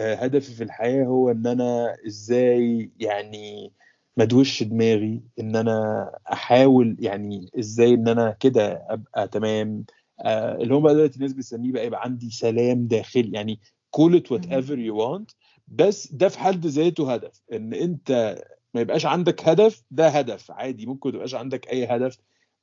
[0.00, 3.72] هدفي في الحياة هو إن أنا إزاي يعني
[4.16, 9.84] ما ادوش دماغي إن أنا أحاول يعني إزاي إن أنا كده أبقى تمام.
[10.20, 13.60] آه، اللي هم بقى دلوقتي الناس بتسميه بقى يبقى عندي سلام داخلي يعني
[13.96, 15.34] call it whatever you want
[15.68, 17.42] بس ده في حد ذاته هدف.
[17.52, 18.38] إن أنت
[18.74, 22.18] ما يبقاش عندك هدف ده هدف عادي ممكن ما تبقاش عندك أي هدف.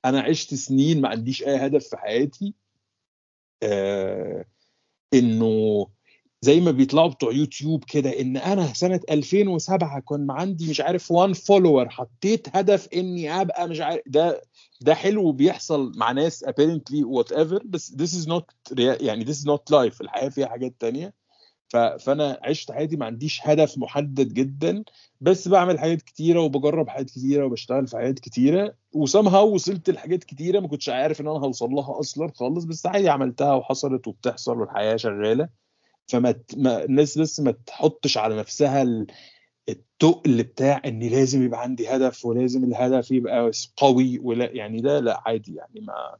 [0.05, 2.53] أنا عشت سنين ما عنديش أي هدف في حياتي.
[3.63, 4.45] آه
[5.13, 5.87] إنه
[6.45, 11.33] زي ما بيطلعوا بتوع يوتيوب كده إن أنا سنة 2007 كان عندي مش عارف 1
[11.33, 14.41] فولور حطيت هدف إني أبقى مش عارف ده
[14.81, 18.43] ده حلو بيحصل مع ناس apparently whatever بس this is not
[18.77, 21.13] يعني this is not life الحياة فيها حاجات تانية.
[21.99, 24.83] فأنا عشت حياتي ما عنديش هدف محدد جدا
[25.21, 30.59] بس بعمل حاجات كتيرة وبجرب حاجات كتيرة وبشتغل في حاجات كتيرة وسامها وصلت لحاجات كتيرة
[30.59, 34.95] ما كنتش عارف إن أنا هوصل لها أصلا خالص بس عادي عملتها وحصلت وبتحصل والحياة
[34.95, 35.64] شغالة.
[36.07, 39.07] فما ت- ما الناس بس ما تحطش على نفسها ال-
[39.69, 45.23] التقل بتاع إن لازم يبقى عندي هدف ولازم الهدف يبقى قوي ولا يعني ده لا
[45.25, 46.17] عادي يعني ما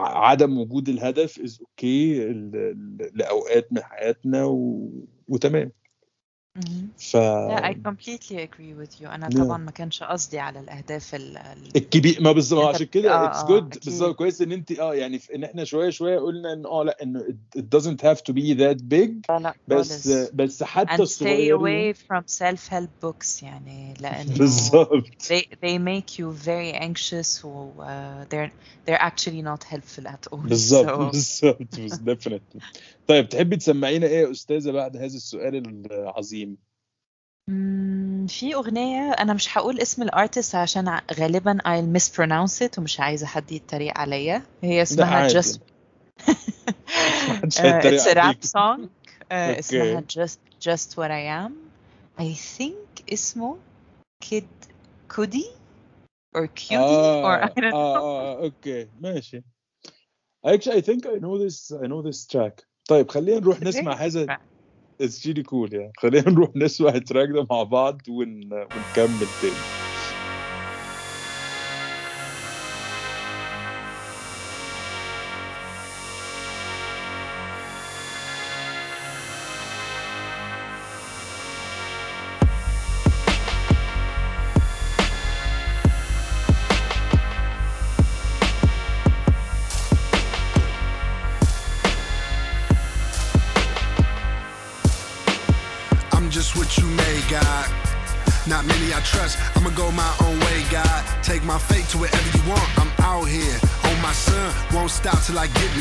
[0.00, 2.18] عدم وجود الهدف is okay
[3.14, 4.90] لأوقات من حياتنا و...
[5.28, 5.72] وتمام.
[6.98, 9.06] ف لا I completely agree with you.
[9.06, 9.36] أنا Yeah.
[9.38, 13.14] طبعا ما كانش قصدي على الأهداف ال ال- الكبير ما بالظبط أنت عشان بت- كده
[13.14, 13.84] آه، it's آه، good أكيد.
[13.84, 17.02] بالظبط كويس إن أنت آه يعني في- إن إحنا شوية شوية قلنا إن آه لأ
[17.02, 19.10] إنه it, it doesn't have to be that big.
[19.30, 20.30] لا لا بس خالص.
[20.34, 25.04] بس حتى and stay الصغيرين away from self-help books يعني لأنه بالظبط.
[25.22, 27.84] they they make you very anxious و uh,
[28.30, 28.50] they're
[28.86, 30.36] they're actually not helpful at all.
[30.36, 32.60] بالظبط so بالظبط بس definitely.
[33.12, 36.56] طيب تحبي تسمعينا إيه يا أستاذة بعد هذا السؤال العظيم؟
[38.28, 43.52] في أغنية أنا مش هقول اسم الأرتست عشان غالبا I'll mispronounce it ومش عايزة حد
[43.52, 44.42] يتريق عليا.
[44.62, 45.58] هي اسمها just
[47.60, 48.80] هيتريق it's a rap song.
[48.84, 50.38] uh, اسمها just
[50.68, 51.52] just what I am.
[52.18, 53.58] I think اسمه
[54.20, 54.48] Kid
[55.16, 55.46] Cudi
[56.36, 58.02] or cutie آه, or I don't آه, know.
[58.02, 58.88] آه, okay.
[59.00, 59.42] ماشي.
[60.46, 62.71] Actually I think I know this I know this track.
[62.88, 64.26] طيب خلينا نروح نسمع هذا
[65.02, 65.92] it's really cool يعني.
[65.98, 68.52] خلينا نروح نسمع ال track ده مع بعض ون...
[68.52, 69.81] ونكمل تاني.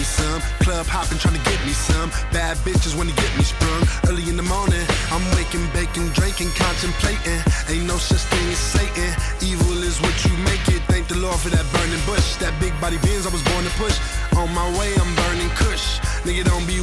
[0.02, 0.42] Me some.
[0.66, 2.10] Club hopping, trying to get me some.
[2.34, 3.84] Bad bitches wanna get me sprung.
[4.10, 4.82] Early in the morning,
[5.14, 7.40] I'm waking, baking, drinking, contemplating.
[7.70, 9.12] Ain't no such thing as Satan.
[9.46, 10.82] Evil is what you make it.
[10.90, 12.28] Thank the Lord for that burning bush.
[12.42, 13.98] That big body beans I was born to push.
[14.42, 16.00] On my way, I'm burning kush.
[16.26, 16.81] Nigga, don't be.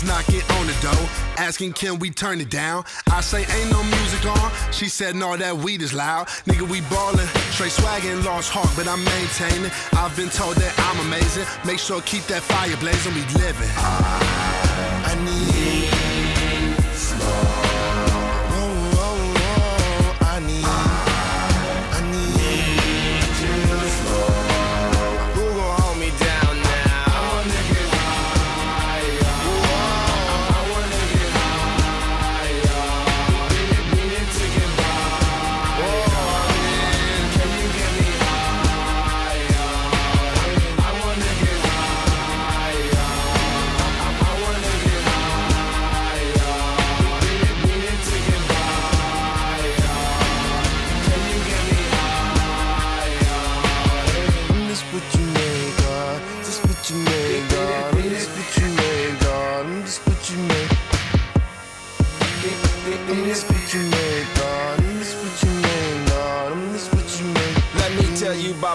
[0.00, 2.84] Neighbors knocking on the door, asking can we turn it down.
[3.10, 4.72] I say ain't no music on.
[4.72, 6.28] She said no, that weed is loud.
[6.46, 9.70] Nigga, we ballin', straight swaggin', lost heart, but I'm maintaining.
[9.92, 11.46] I've been told that I'm amazing.
[11.64, 13.14] Make sure keep that fire blazing.
[13.14, 13.68] We livin'.
[13.76, 15.69] I need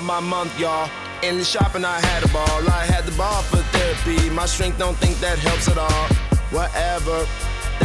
[0.03, 0.89] my month, y'all.
[1.23, 2.69] In the shopping, I had a ball.
[2.69, 4.29] I had the ball for therapy.
[4.29, 6.07] My strength don't think that helps at all.
[6.51, 7.25] Whatever.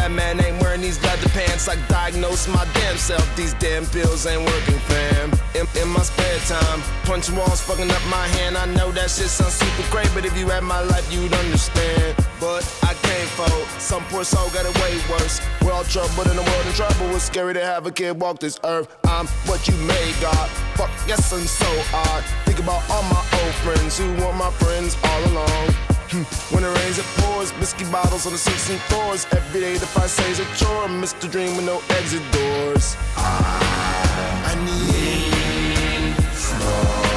[0.00, 1.68] That man ain't wearing these leather pants.
[1.68, 3.20] I diagnose my damn self.
[3.36, 5.28] These damn pills ain't working, fam.
[5.52, 8.56] In, in my spare time, punching walls, fucking up my hand.
[8.56, 12.16] I know that shit sounds super great, but if you had my life, you'd understand.
[12.40, 13.68] But I can't fold.
[13.76, 15.38] Some poor soul got it way worse.
[15.60, 17.14] We're all troubled in the world in trouble.
[17.14, 18.88] It's scary to have a kid walk this earth.
[19.04, 20.48] I'm what you made, God.
[20.80, 22.24] Fuck, yes, I'm so odd.
[22.46, 25.89] Think about all my old friends who want my friends all along.
[26.10, 26.24] Hmm.
[26.52, 27.52] When it rains, it pours.
[27.52, 29.26] Whiskey bottles on the 16th floors.
[29.30, 30.88] Every day the fight says a chore.
[30.88, 31.30] Mr.
[31.30, 32.96] Dream with no exit doors.
[33.16, 37.09] I need slow.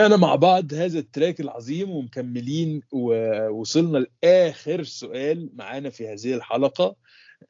[0.00, 6.96] سمعنا مع بعض هذا التراك العظيم ومكملين ووصلنا لآخر سؤال معانا في هذه الحلقة.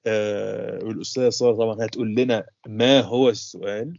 [0.06, 3.98] آه والأستاذة ساره طبعا هتقول لنا ما هو السؤال.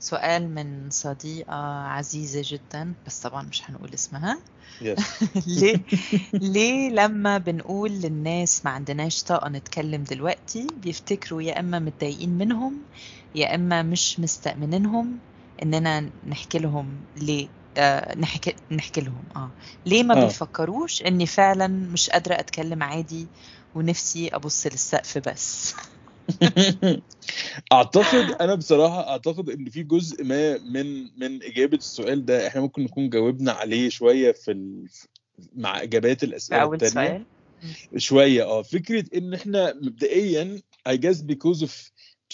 [0.00, 4.38] سؤال من صديقة عزيزة جدا بس طبعا مش هنقول اسمها.
[5.46, 5.80] ليه؟
[6.32, 12.82] ليه لما بنقول للناس ما عندناش طاقة نتكلم دلوقتي بيفتكروا يا إما متضايقين منهم
[13.34, 15.18] يا إما مش مستأمنينهم
[15.62, 19.50] إننا نحكي لهم ليه آه نحكي نحكي لهم آه.
[19.86, 20.24] ليه ما آه.
[20.24, 23.26] بيفكروش إني فعلا مش قادرة أتكلم عادي
[23.74, 25.74] ونفسي أبص للسقف بس؟
[27.72, 32.82] أعتقد أنا بصراحة أعتقد إن في جزء ما من من إجابة السؤال ده إحنا ممكن
[32.82, 34.86] نكون جاوبنا عليه شوية في ال...
[35.56, 37.24] مع إجابات الأسئلة سؤال.
[37.96, 38.62] شوية آه.
[38.62, 41.72] فكرة إن إحنا مبدئيا I guess because of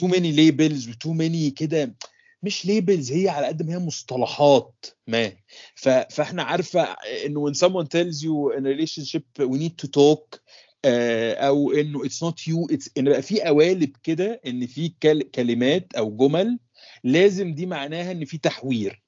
[0.00, 1.94] too many labels و too many كده
[2.42, 5.32] مش labels هي على قد ما هي مصطلحات ما
[5.74, 5.88] ف...
[5.88, 6.82] فاحنا عارفة
[7.26, 10.40] انه when someone tells you in a relationship we need to talk
[10.84, 15.22] آه، أو إنه it's not you it's إن بقى في قوالب كده إن في كل...
[15.22, 16.58] كلمات أو جمل
[17.04, 19.02] لازم دي معناها إن في تحوير.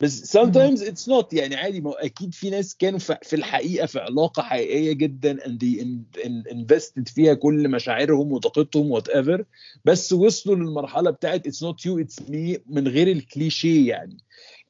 [0.00, 1.26] بس sometimes it's not.
[1.32, 5.80] يعني عادي ما أكيد في ناس كانوا في الحقيقة في علاقة حقيقية جدا and they
[5.82, 9.44] in- in- invested فيها كل مشاعرهم وطاقتهم whatever
[9.84, 14.16] بس وصلوا للمرحلة بتاعت it's not you it's me من غير الكليشيه يعني.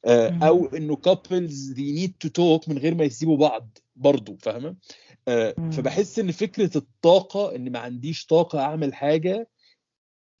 [0.05, 0.39] آه،.
[0.43, 4.75] أو إنه couples they need to talk من غير ما يسيبوا بعض برضو فاهمة؟
[5.27, 5.55] آه،.
[5.71, 9.47] فبحس إن فكرة الطاقة إن ما عنديش طاقة أعمل حاجة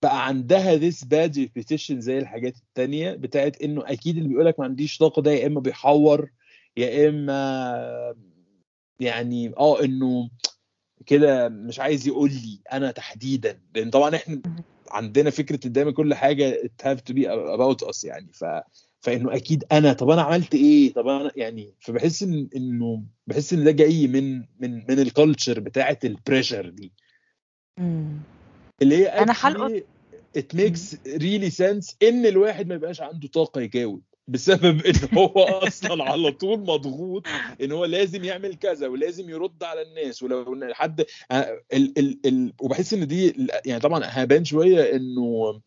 [0.01, 4.97] بقى عندها this bad repetition زي الحاجات التانية بتاعت إنه أكيد اللي بيقولك ما عنديش
[4.97, 6.29] طاقة ده يا إما بيحور
[6.77, 8.15] يا إما
[8.99, 10.29] يعني آه إنه
[11.05, 13.61] كده مش عايز يقول لي أنا تحديدا.
[13.75, 14.41] لأن طبعا إحنا
[14.91, 18.29] عندنا فكرة ان دايما كل حاجة it have to be about us يعني.
[18.33, 18.45] ف
[19.01, 23.63] فإنه أكيد أنا طب أنا عملت إيه؟ طب أنا يعني فبحس إن إنه بحس إن
[23.63, 26.91] ده جاي من من من ال culture بتاعت ال pressure دي.
[28.81, 29.83] اللي هي أنا actually
[30.37, 36.03] it makes really sense إن الواحد ما يبقاش عنده طاقة يجاوب بسبب إن هو أصلا
[36.03, 37.23] على طول مضغوط
[37.61, 42.93] إن هو لازم يعمل كذا ولازم يرد على الناس ولو حد ال ال ال وبحس
[42.93, 45.61] إن دي يعني طبعا هبان شوية إنه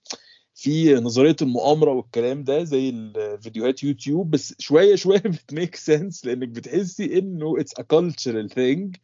[0.55, 6.49] في نظرية المؤامرة والكلام ده زي الفيديوهات يوتيوب بس شوية شوية بت make sense لإنك
[6.49, 8.97] بتحسي إنه it's a cultural thing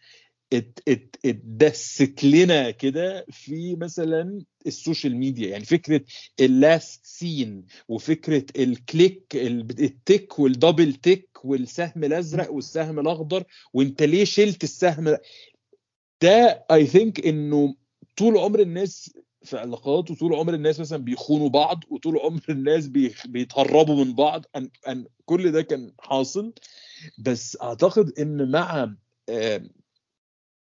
[0.53, 6.01] it it اتدسك لنا كده في مثلا ال social media يعني فكرة
[6.41, 12.99] ال last seen وفكرة ال click ال- ال tick وال double tick والسهم الأزرق والسهم
[12.99, 13.45] الأخضر
[13.75, 15.17] وأنت ليه شلت السهم؟
[16.23, 17.75] ده I think إنه
[18.17, 19.11] طول عمر الناس
[19.45, 22.87] في علاقات وطول عمر الناس مثلا بيخونوا بعض وطول عمر الناس
[23.27, 26.53] بيتهربوا من بعض أن أن كل ده كان حاصل.
[27.19, 28.95] بس أعتقد إن مع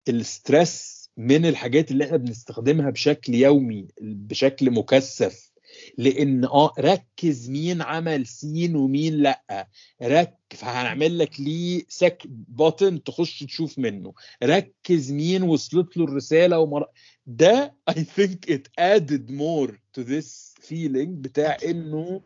[0.08, 5.50] ال stress من الحاجات اللي إحنا بنستخدمها بشكل يومي بشكل مكثف
[5.98, 9.68] لإن آه ركز مين عمل seen ومين لأ.
[10.02, 14.12] رك فهنعمل لك ليه سك بوتن تخش تشوف منه.
[14.42, 16.86] ركز مين وصلت له الرسالة ومر...
[17.26, 22.22] ده I think it added more to this feeling بتاع إنه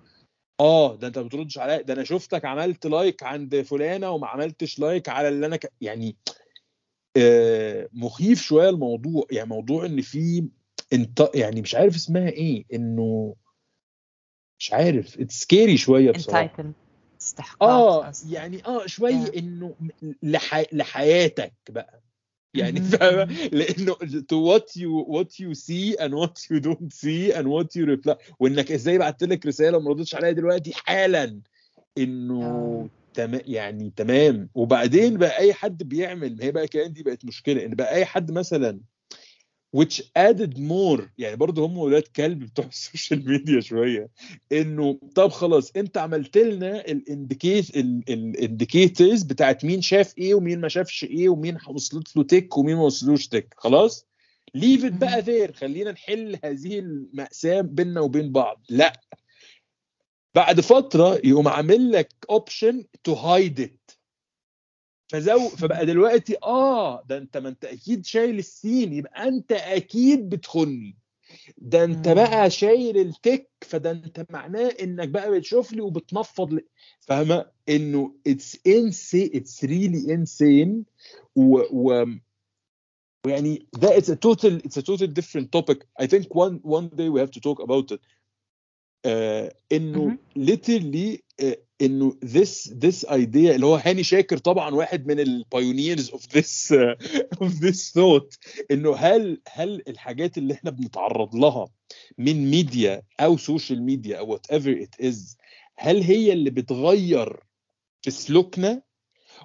[0.61, 4.79] آه ده أنت ما بتردش عليا ده أنا شفتك عملت لايك عند فلانة وما عملتش
[4.79, 5.73] لايك على اللي أنا ك...
[5.81, 6.17] يعني
[7.93, 10.49] مخيف شوية الموضوع يعني موضوع إن في
[10.93, 13.35] انت يعني مش عارف اسمها إيه إنه
[14.59, 16.39] مش عارف it's scary شوية بصراحة
[17.63, 18.35] آه قصدي.
[18.35, 19.37] يعني آه شوية Yeah.
[19.39, 19.75] إنه
[20.23, 20.63] لح...
[20.73, 22.03] لحياتك بقى
[22.55, 22.91] يعني مهم.
[22.91, 23.95] فاهمة لإنه
[24.33, 28.17] to what you what you see and what you don't see and what you reply
[28.41, 31.41] وإنك إزاي بعت لك رسالة وما ردتش عليها دلوقتي حالا
[31.99, 33.00] إنه آه.
[33.15, 34.49] تمام يعني تمام.
[34.55, 38.05] وبعدين بقى أي حد بيعمل ما هي بقى كمان دي بقت مشكلة إن بقى أي
[38.05, 38.81] حد مثلا
[39.77, 44.09] which added more يعني برضه هم ولاد كلب بتوع ال social media شوية
[44.53, 50.61] إنه طب خلاص أنت عملت لنا ال indicate ال indicators بتاعت مين شاف إيه ومين
[50.61, 54.07] ما شافش إيه ومين وصلت له tick ومين ما وصلوش tick خلاص؟
[54.55, 58.65] leave بقى there خلينا نحل هذه المأساة بيننا وبين بعض.
[58.71, 59.01] لا.
[60.35, 63.91] بعد فترة يقوم عامل لك option to hide it
[65.13, 70.29] فزو فبقى دلوقتي آه ده انت ما أنت أكيد شايل ال seen يبقى أنت أكيد
[70.29, 70.97] بتخني.
[71.59, 72.09] ده أنت.
[72.09, 76.65] بقى شايل ال tick فده أنت معناه إنك بقى بتشوف لي وبتنفض لي.
[77.01, 80.85] فاهمة؟ إنه it's insane it's really insane
[81.37, 82.05] و, و
[83.27, 85.79] يعني ده it's a total it's a total different topic.
[86.03, 88.01] I think one one day we have to talk about it.
[88.01, 88.20] آه
[89.07, 90.19] إنه مهم.
[90.39, 96.11] literally آه إنه this this idea اللي هو هاني شاكر طبعا واحد من ال pioneers
[96.11, 96.97] of this آه
[97.45, 98.39] of this thought
[98.71, 101.69] إنه هل هل الحاجات اللي إحنا بنتعرض لها
[102.19, 105.37] من ميديا أو social media أو whatever it is
[105.79, 107.37] هل هي اللي بتغير
[108.03, 108.83] في سلوكنا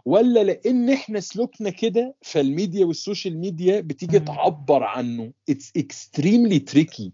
[0.06, 4.19] ولا لأن إحنا سلوكنا كده فال media وال social media بتيجي.
[4.19, 7.12] تعبر عنه it's extremely tricky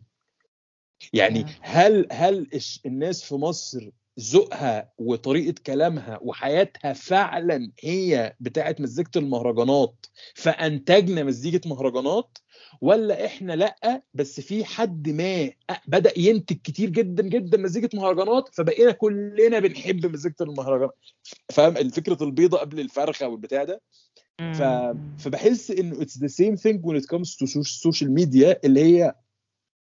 [1.13, 1.45] يعني.
[1.61, 2.47] هل هل
[2.85, 10.05] الناس في مصر ذوقها وطريقة كلامها وحياتها فعلا هي بتاعة مزيكة المهرجانات
[10.35, 12.37] فأنتجنا مزيكة مهرجانات؟
[12.81, 15.51] ولا إحنا لأ بس في حد ما
[15.87, 20.97] بدأ ينتج كتير جدا جدا مزيكة مهرجانات فبقينا كلنا بنحب مزيكة المهرجانات.
[21.49, 23.81] فاهم؟ فكره البيضة قبل الفرخة والبتاع ده.
[24.39, 24.61] ف...
[25.23, 29.15] فبحس إنه it's the same thing when it comes to social media اللي هي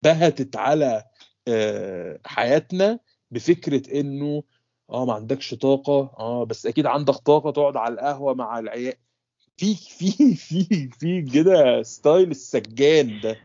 [0.02, 1.04] بهتت على
[1.48, 2.98] آه، حياتنا
[3.30, 4.42] بفكرة إنه
[4.90, 8.94] آه ما عندكش طاقة آه بس أكيد عندك طاقة تقعد على القهوة مع العيال.
[9.56, 13.36] في في في في كده style السجان ده.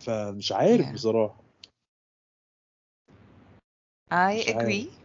[0.00, 0.94] فمش عارف Yeah.
[0.94, 1.40] بصراحة.
[4.12, 4.99] I agree.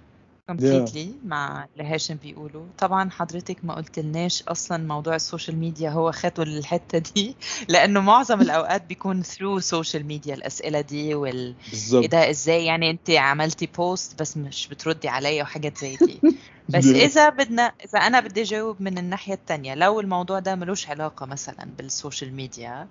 [0.51, 6.11] Completely مع اللي هاشم بيقوله طبعا حضرتك ما قلتلناش أصلا موضوع ال social media هو
[6.11, 7.35] خدوا الحتة دي
[7.69, 12.89] لأنه معظم الأوقات بيكون through social media الأسئلة دي وال إيه بالظبط ده إزاي يعني
[12.89, 16.19] أنت عملتي post بس مش بتردي عليا وحاجات زي دي
[16.69, 16.85] بس.
[16.85, 21.69] إذا بدنا إذا أنا بدي أجاوب من الناحية التانية لو الموضوع ده ملوش علاقة مثلا
[21.77, 22.87] بال social media.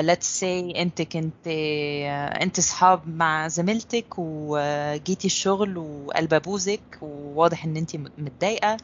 [0.00, 7.76] let's say انت كنت آه، انت صحاب مع زميلتك وجيتي الشغل وقالبة بوزك وواضح ان
[7.76, 8.76] انت متضايقة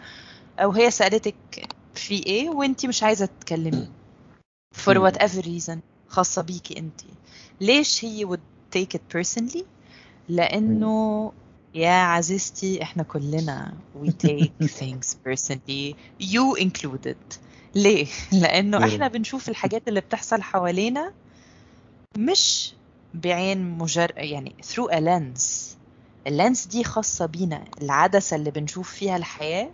[0.58, 1.34] أو هي سألتك
[1.94, 3.88] في إيه وانت مش عايزة تتكلمي
[4.84, 5.78] for whatever reason
[6.08, 7.00] خاصة بيكي انت.
[7.60, 9.62] ليش هي would take it personally
[10.28, 11.32] لأنه
[11.74, 13.72] يا عزيزتي إحنا كلنا
[14.04, 17.16] we take things personally you included.
[17.74, 18.06] ليه؟
[18.42, 18.84] لأنه مم.
[18.84, 21.12] إحنا بنشوف الحاجات اللي بتحصل حوالينا
[22.18, 22.72] مش
[23.14, 25.42] بعين مجرد يعني through a lens
[26.26, 29.70] ال lens دي خاصة بينا العدسة اللي بنشوف فيها الحياة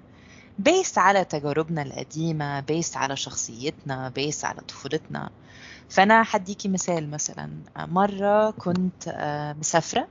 [0.58, 5.30] based على تجاربنا القديمة based على شخصيتنا based على طفولتنا
[5.88, 10.08] فأنا حديكي مثال مثلا مرة كنت آه، مسافرة.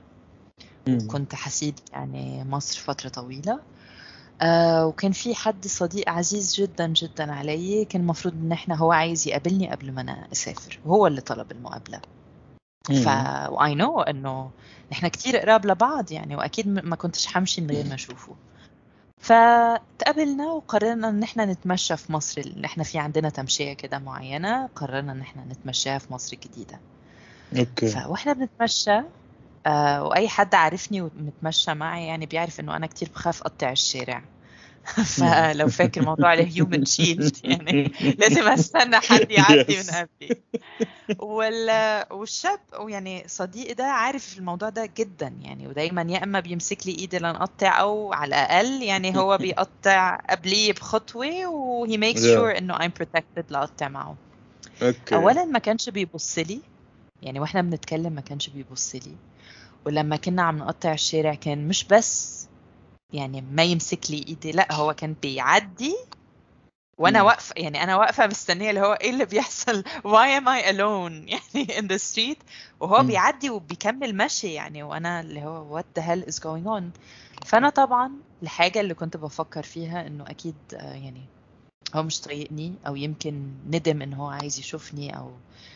[1.06, 3.60] كنت حسيد يعني مصر فترة طويلة
[4.42, 9.28] آه وكان في حد صديق عزيز جدا جدا علي كان المفروض إن إحنا هو عايز
[9.28, 12.00] يقابلني قبل ما أنا أسافر وهو اللي طلب المقابلة.
[12.86, 13.06] ف.
[13.50, 14.50] واي نو إنه
[14.92, 18.34] إحنا كتير قراب لبعض يعني وأكيد ما كنتش همشي من غير ما أشوفه.
[19.20, 25.12] فتقابلنا وقررنا إن إحنا نتمشى في مصر اللي إحنا في عندنا تمشية كده معينة قررنا
[25.12, 26.80] إن إحنا نتمشاها في مصر الجديدة.
[27.58, 27.86] okay.
[27.88, 29.00] فاحنا بنتمشى
[29.66, 34.22] آه وأي حد عارفني ومتمشى معي يعني بيعرف إنه أنا كتير بخاف أقطع الشارع.
[35.16, 39.90] فلو فاكر موضوع ال human shield يعني لازم أستنى حد يعدي من.
[39.90, 40.42] قبلي.
[41.18, 42.04] وال...
[42.10, 47.18] والشاب يعني صديقي ده عارف الموضوع ده جدا يعني ودايما يا إما بيمسك لي إيدي
[47.18, 52.18] لنقطع أو على الأقل يعني هو بيقطع قبلي بخطوة وهي Yeah.
[52.18, 54.16] sure إنه I'm protected لأقطع معه.
[54.82, 56.60] أوكي اولا ما كانش بيبص لي.
[57.22, 59.16] يعني وإحنا بنتكلم ما كانش بيبص لي
[59.86, 62.46] ولما كنا عم نقطع الشارع كان مش بس
[63.12, 65.96] يعني ما يمسك لي ايدي لا هو كان بيعدي
[66.98, 67.22] وأنا.
[67.22, 69.82] واقفة يعني أنا واقفة مستنية اللي هو إيه اللي بيحصل
[70.12, 72.38] why am I alone يعني in the street
[72.80, 73.06] وهو مم.
[73.06, 76.82] بيعدي وبيكمل مشي يعني وأنا اللي هو what the hell is going on
[77.46, 78.12] فأنا طبعا
[78.42, 81.22] الحاجة اللي كنت بفكر فيها إنه أكيد آه، يعني
[81.94, 85.30] هو مش طايقني أو يمكن ندم إن هو عايز يشوفني أو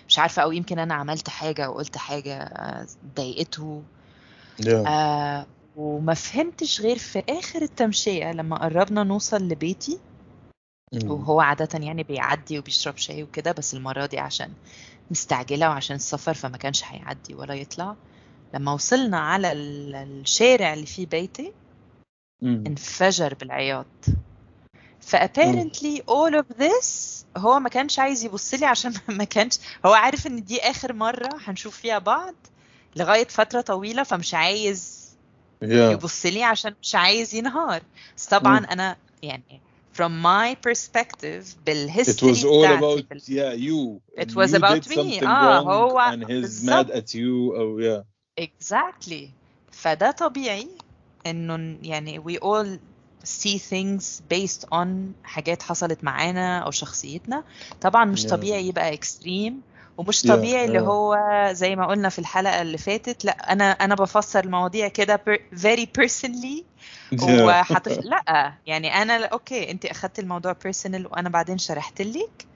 [0.09, 3.82] مش عارفة أو يمكن أنا عملت حاجة أو قلت حاجة آه، ضايقته
[4.62, 4.87] Yeah.
[4.89, 5.47] آه
[5.77, 9.99] وما فهمتش غير في آخر التمشية لما قربنا نوصل لبيتي
[10.93, 11.11] مم.
[11.11, 14.53] وهو عادة يعني بيعدي وبيشرب شاي وكده بس المرة دي عشان
[15.11, 17.97] مستعجلة وعشان السفر فما كانش هيعدي ولا يطلع
[18.55, 21.53] لما وصلنا على ال- الشارع اللي فيه بيتي
[22.43, 22.65] مم.
[22.66, 23.87] انفجر بالعياط
[25.12, 26.87] فapparently all of this
[27.37, 31.28] هو ما كانش عايز يبص لي عشان ما كانش هو عارف إن دي آخر مرة
[31.45, 32.35] هنشوف فيها بعض
[32.97, 35.01] لغاية فترة طويلة فمش عايز
[35.62, 35.65] Yeah.
[35.73, 37.82] يبص لي عشان مش عايز ينهار
[38.16, 38.66] بس طبعا مم.
[38.66, 39.61] أنا يعني
[39.97, 43.20] from my perspective It بالهيستوري was all about بال...
[43.20, 44.01] yeah you.
[44.23, 45.20] It was you about did me.
[45.20, 45.27] wrong
[45.69, 46.87] هو and he's بالظبط.
[46.87, 47.53] mad at you.
[47.57, 48.03] Oh yeah.
[48.45, 49.28] exactly
[49.73, 50.69] فده طبيعي
[51.27, 52.78] إنه يعني we all
[53.24, 54.86] see things based on
[55.24, 57.44] حاجات حصلت معانا أو شخصيتنا
[57.80, 58.28] طبعا مش Yeah.
[58.30, 59.52] طبيعي يبقى extreme
[59.98, 60.82] ومش Yeah, طبيعي اللي yeah.
[60.82, 61.16] هو
[61.52, 65.86] زي ما قلنا في الحلقة اللي فاتت لأ أنا أنا بفسر المواضيع كده per- very
[66.01, 66.62] personally
[67.14, 67.22] Yeah.
[67.22, 72.47] وحطف لأ يعني أنا okay أنت اخذت الموضوع personal وأنا بعدين شرحت لك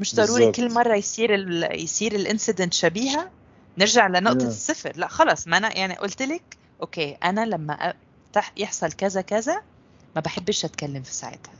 [0.00, 0.52] مش ضروري.
[0.52, 1.80] كل مرة يصير ال...
[1.82, 3.30] يصير ال incident شبيهة
[3.78, 4.48] نرجع لنقطة Yeah.
[4.48, 6.42] الصفر لأ خلص ما أنا يعني قلت لك
[6.80, 7.94] أوكي أنا لما أ-
[8.32, 9.62] تح- يحصل كذا كذا
[10.16, 11.54] ما بحبش أتكلم في ساعتها.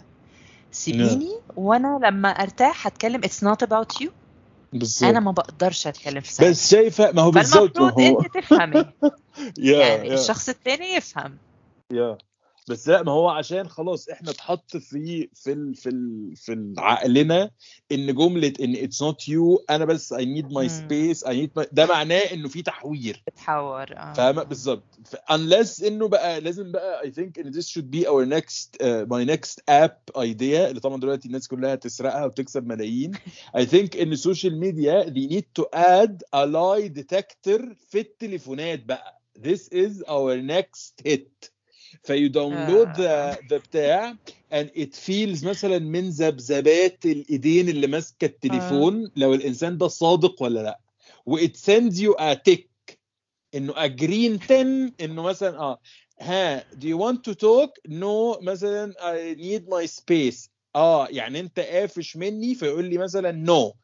[0.72, 3.20] سيبيني وأنا لما أرتاح هتكلم.
[3.22, 4.08] It's not about you.
[4.72, 5.10] بالظبط.
[5.10, 6.50] أنا ما بقدرش أتكلم في ساعتها.
[6.50, 8.84] بس شايفة ما هو بالظبط هو أنت تفهمي.
[9.34, 10.12] Yeah, يعني yeah.
[10.12, 11.38] الشخص الثاني يفهم.
[11.92, 12.18] يا
[12.68, 17.50] بس لا ما هو عشان خلاص إحنا اتحط في في ال في ال في عقلنا
[17.92, 20.68] إن جملة إن it's not you أنا بس I need my.
[20.68, 23.22] space I need ده معناه إنه في تحوير.
[23.26, 24.12] بتحور آه.
[24.12, 24.84] فاهمة؟ بالظبط.
[25.32, 29.24] unless إنه بقى لازم بقى I think إن this should be our next uh, my
[29.34, 33.12] next app idea اللي طبعا دلوقتي الناس كلها تسرقها وتكسب ملايين.
[33.56, 38.84] I think إن ال social media they need to add a lie detector في التليفونات
[38.84, 39.20] بقى.
[39.38, 41.53] This is our next hit.
[42.04, 44.16] ف you download the the بتاع
[44.52, 50.60] and it feels مثلا من ذبذبات الإيدين اللي ماسكة التليفون لو الإنسان ده صادق ولا
[50.60, 50.80] لأ.
[51.26, 52.94] و it sends you a tick
[53.54, 55.80] إنه a green 10 إنه مثلا آه.
[56.20, 60.48] ها do you want to talk no مثلا I need my space.
[60.76, 63.74] آه يعني أنت قافش مني فيقول لي مثلا no.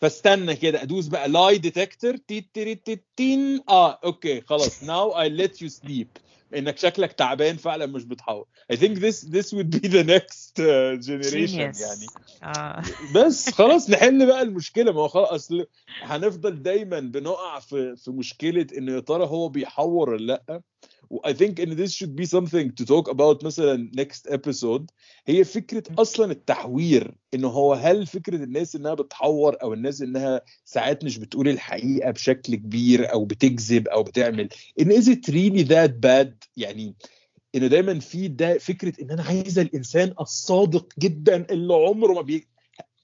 [0.00, 5.28] فاستنى كده أدوس بقى lie detector تيت تيت تيت تين آه okay خلاص now I
[5.42, 6.08] let you sleep.
[6.56, 10.96] إنك شكلك تعبان فعلا مش بتحور I think this this would be the next uh,
[11.06, 11.80] generation Genius.
[11.80, 12.06] يعني.
[12.42, 12.82] آه.
[13.14, 14.92] بس خلاص نحل بقى المشكلة.
[14.92, 15.66] ما هو خلاص أصل
[16.02, 20.60] هنفضل دايما بنقع في في مشكلة إن يا ترى هو بيحور ولا لأ.
[21.26, 24.82] I think ان this should be something to talk about مثلا next episode.
[25.26, 31.04] هي فكرة أصلا التحوير إنه هو هل فكرة الناس إنها بتحور أو الناس إنها ساعات
[31.04, 34.48] مش بتقول الحقيقة بشكل كبير أو بتكذب أو بتعمل.
[34.80, 36.94] ان is it really that bad يعني
[37.54, 42.46] ان دايما في ده فكرة إن أنا عايزه الإنسان الصادق جدا اللي عمره ما بي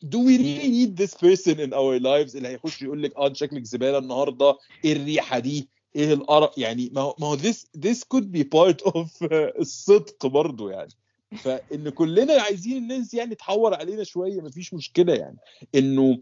[0.04, 3.64] do we really need this person in our lives اللي هيخش يقول لك آه شكلك
[3.64, 8.24] زبالة النهارده إيه الريحة دي؟ إيه القرف؟ يعني ما هو ما هو this this could
[8.36, 10.90] be part of uh, الصدق برضو يعني.
[11.36, 15.36] فإن كلنا عايزين الناس يعني تحور علينا شوية مفيش مشكلة يعني.
[15.74, 16.18] إنه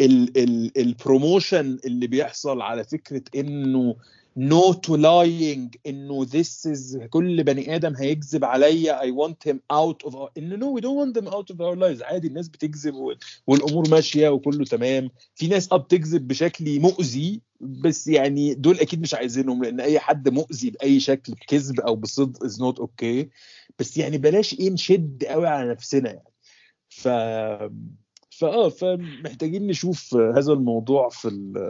[0.00, 3.94] ال ال البروموشن اللي بيحصل على فكرة إنه
[4.38, 5.70] no to lying.
[5.86, 9.00] إنه this is كل بني آدم هيكذب عليا.
[9.12, 12.02] Want him out of our إنه no we don't want them out of our lives.
[12.02, 15.10] عادي الناس بتكذب وال- والأمور ماشية وكله تمام.
[15.34, 20.28] في ناس آه بتكذب بشكل مؤذي بس يعني دول أكيد مش عايزينهم لأن أي حد
[20.28, 23.26] مؤذي بأي شكل بكذب أو بصدق is not okay.
[23.78, 26.32] بس يعني بلاش إيه نشد قوي على نفسنا يعني.
[26.88, 27.08] ف
[28.30, 31.28] فآه فمحتاجين نشوف هذا الموضوع في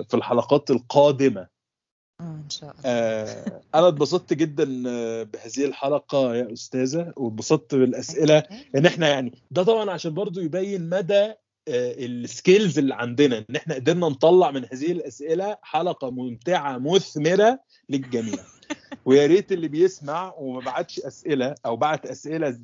[0.09, 1.60] في الحلقات القادمة.
[2.21, 2.83] إن شاء الله.
[2.85, 8.43] آه، أنا اتبسطت جدا آه، بهذه الحلقة يا أستاذة واتبسطت بالأسئلة.
[8.77, 11.33] إن إحنا يعني ده طبعا عشان برضو يبين مدى
[11.69, 18.39] السكيلز اللي عندنا إن إحنا قدرنا نطلع من هذه الأسئلة حلقة ممتعة مثمرة للجميع.
[19.05, 22.59] ويا ريت اللي بيسمع وما بعتش أسئلة أو بعت أسئلة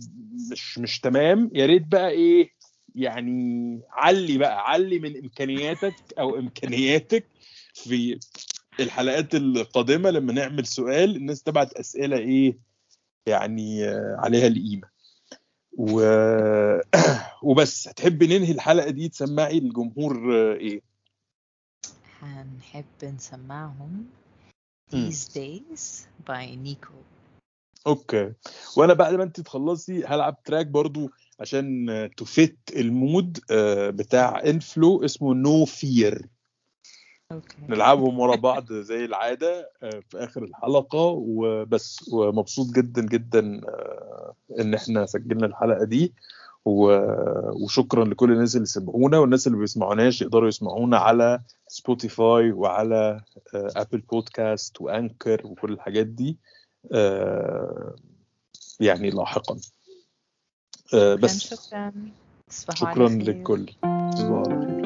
[0.53, 2.51] مش مش تمام يا ريت بقى إيه
[2.95, 7.27] يعني علي بقى علي من إمكانياتك أو إمكانياتك
[7.75, 8.19] في
[8.81, 12.59] الحلقات القادمة لما نعمل سؤال الناس تبعت أسئلة إيه
[13.27, 14.89] يعني آه، عليها القيمة.
[15.79, 16.01] و...
[17.49, 20.81] وبس هتحبي ننهي الحلقة دي تسمعي الجمهور آه، إيه؟
[22.23, 24.07] هنحب نسمعهم.
[24.93, 26.95] These Days by نيكو
[27.87, 28.33] okay.
[28.77, 31.87] وأنا بعد ما أنت تخلصي هلعب track برضو عشان
[32.17, 36.29] ت fit ال mood آه، بتاع انفلو اسمه No Fear
[37.69, 42.09] نلعبهم ورا بعض زي العادة آه، في آخر الحلقة وبس.
[42.13, 46.13] ومبسوط جدا جدا آه، إن إحنا سجلنا الحلقة دي.
[46.65, 53.21] وشكرا لكل الناس اللي سمعونا والناس اللي بيسمعوناش يقدروا يسمعونا على Spotify وعلى
[53.55, 56.39] ابل بودكاست وأنكر وكل الحاجات دي.
[56.93, 57.97] آه،
[58.81, 59.57] يعني لاحقا.
[60.95, 61.55] آه، بس.
[61.55, 61.93] شكرا
[62.75, 63.09] شكرا.
[63.09, 63.67] للكل.
[64.13, 64.86] تصبحوا على خير.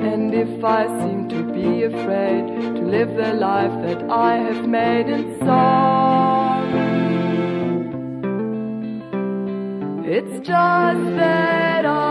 [0.00, 2.46] And if I seem to be afraid
[2.76, 6.64] to live the life that I have made in song,
[10.04, 12.07] it's just that I.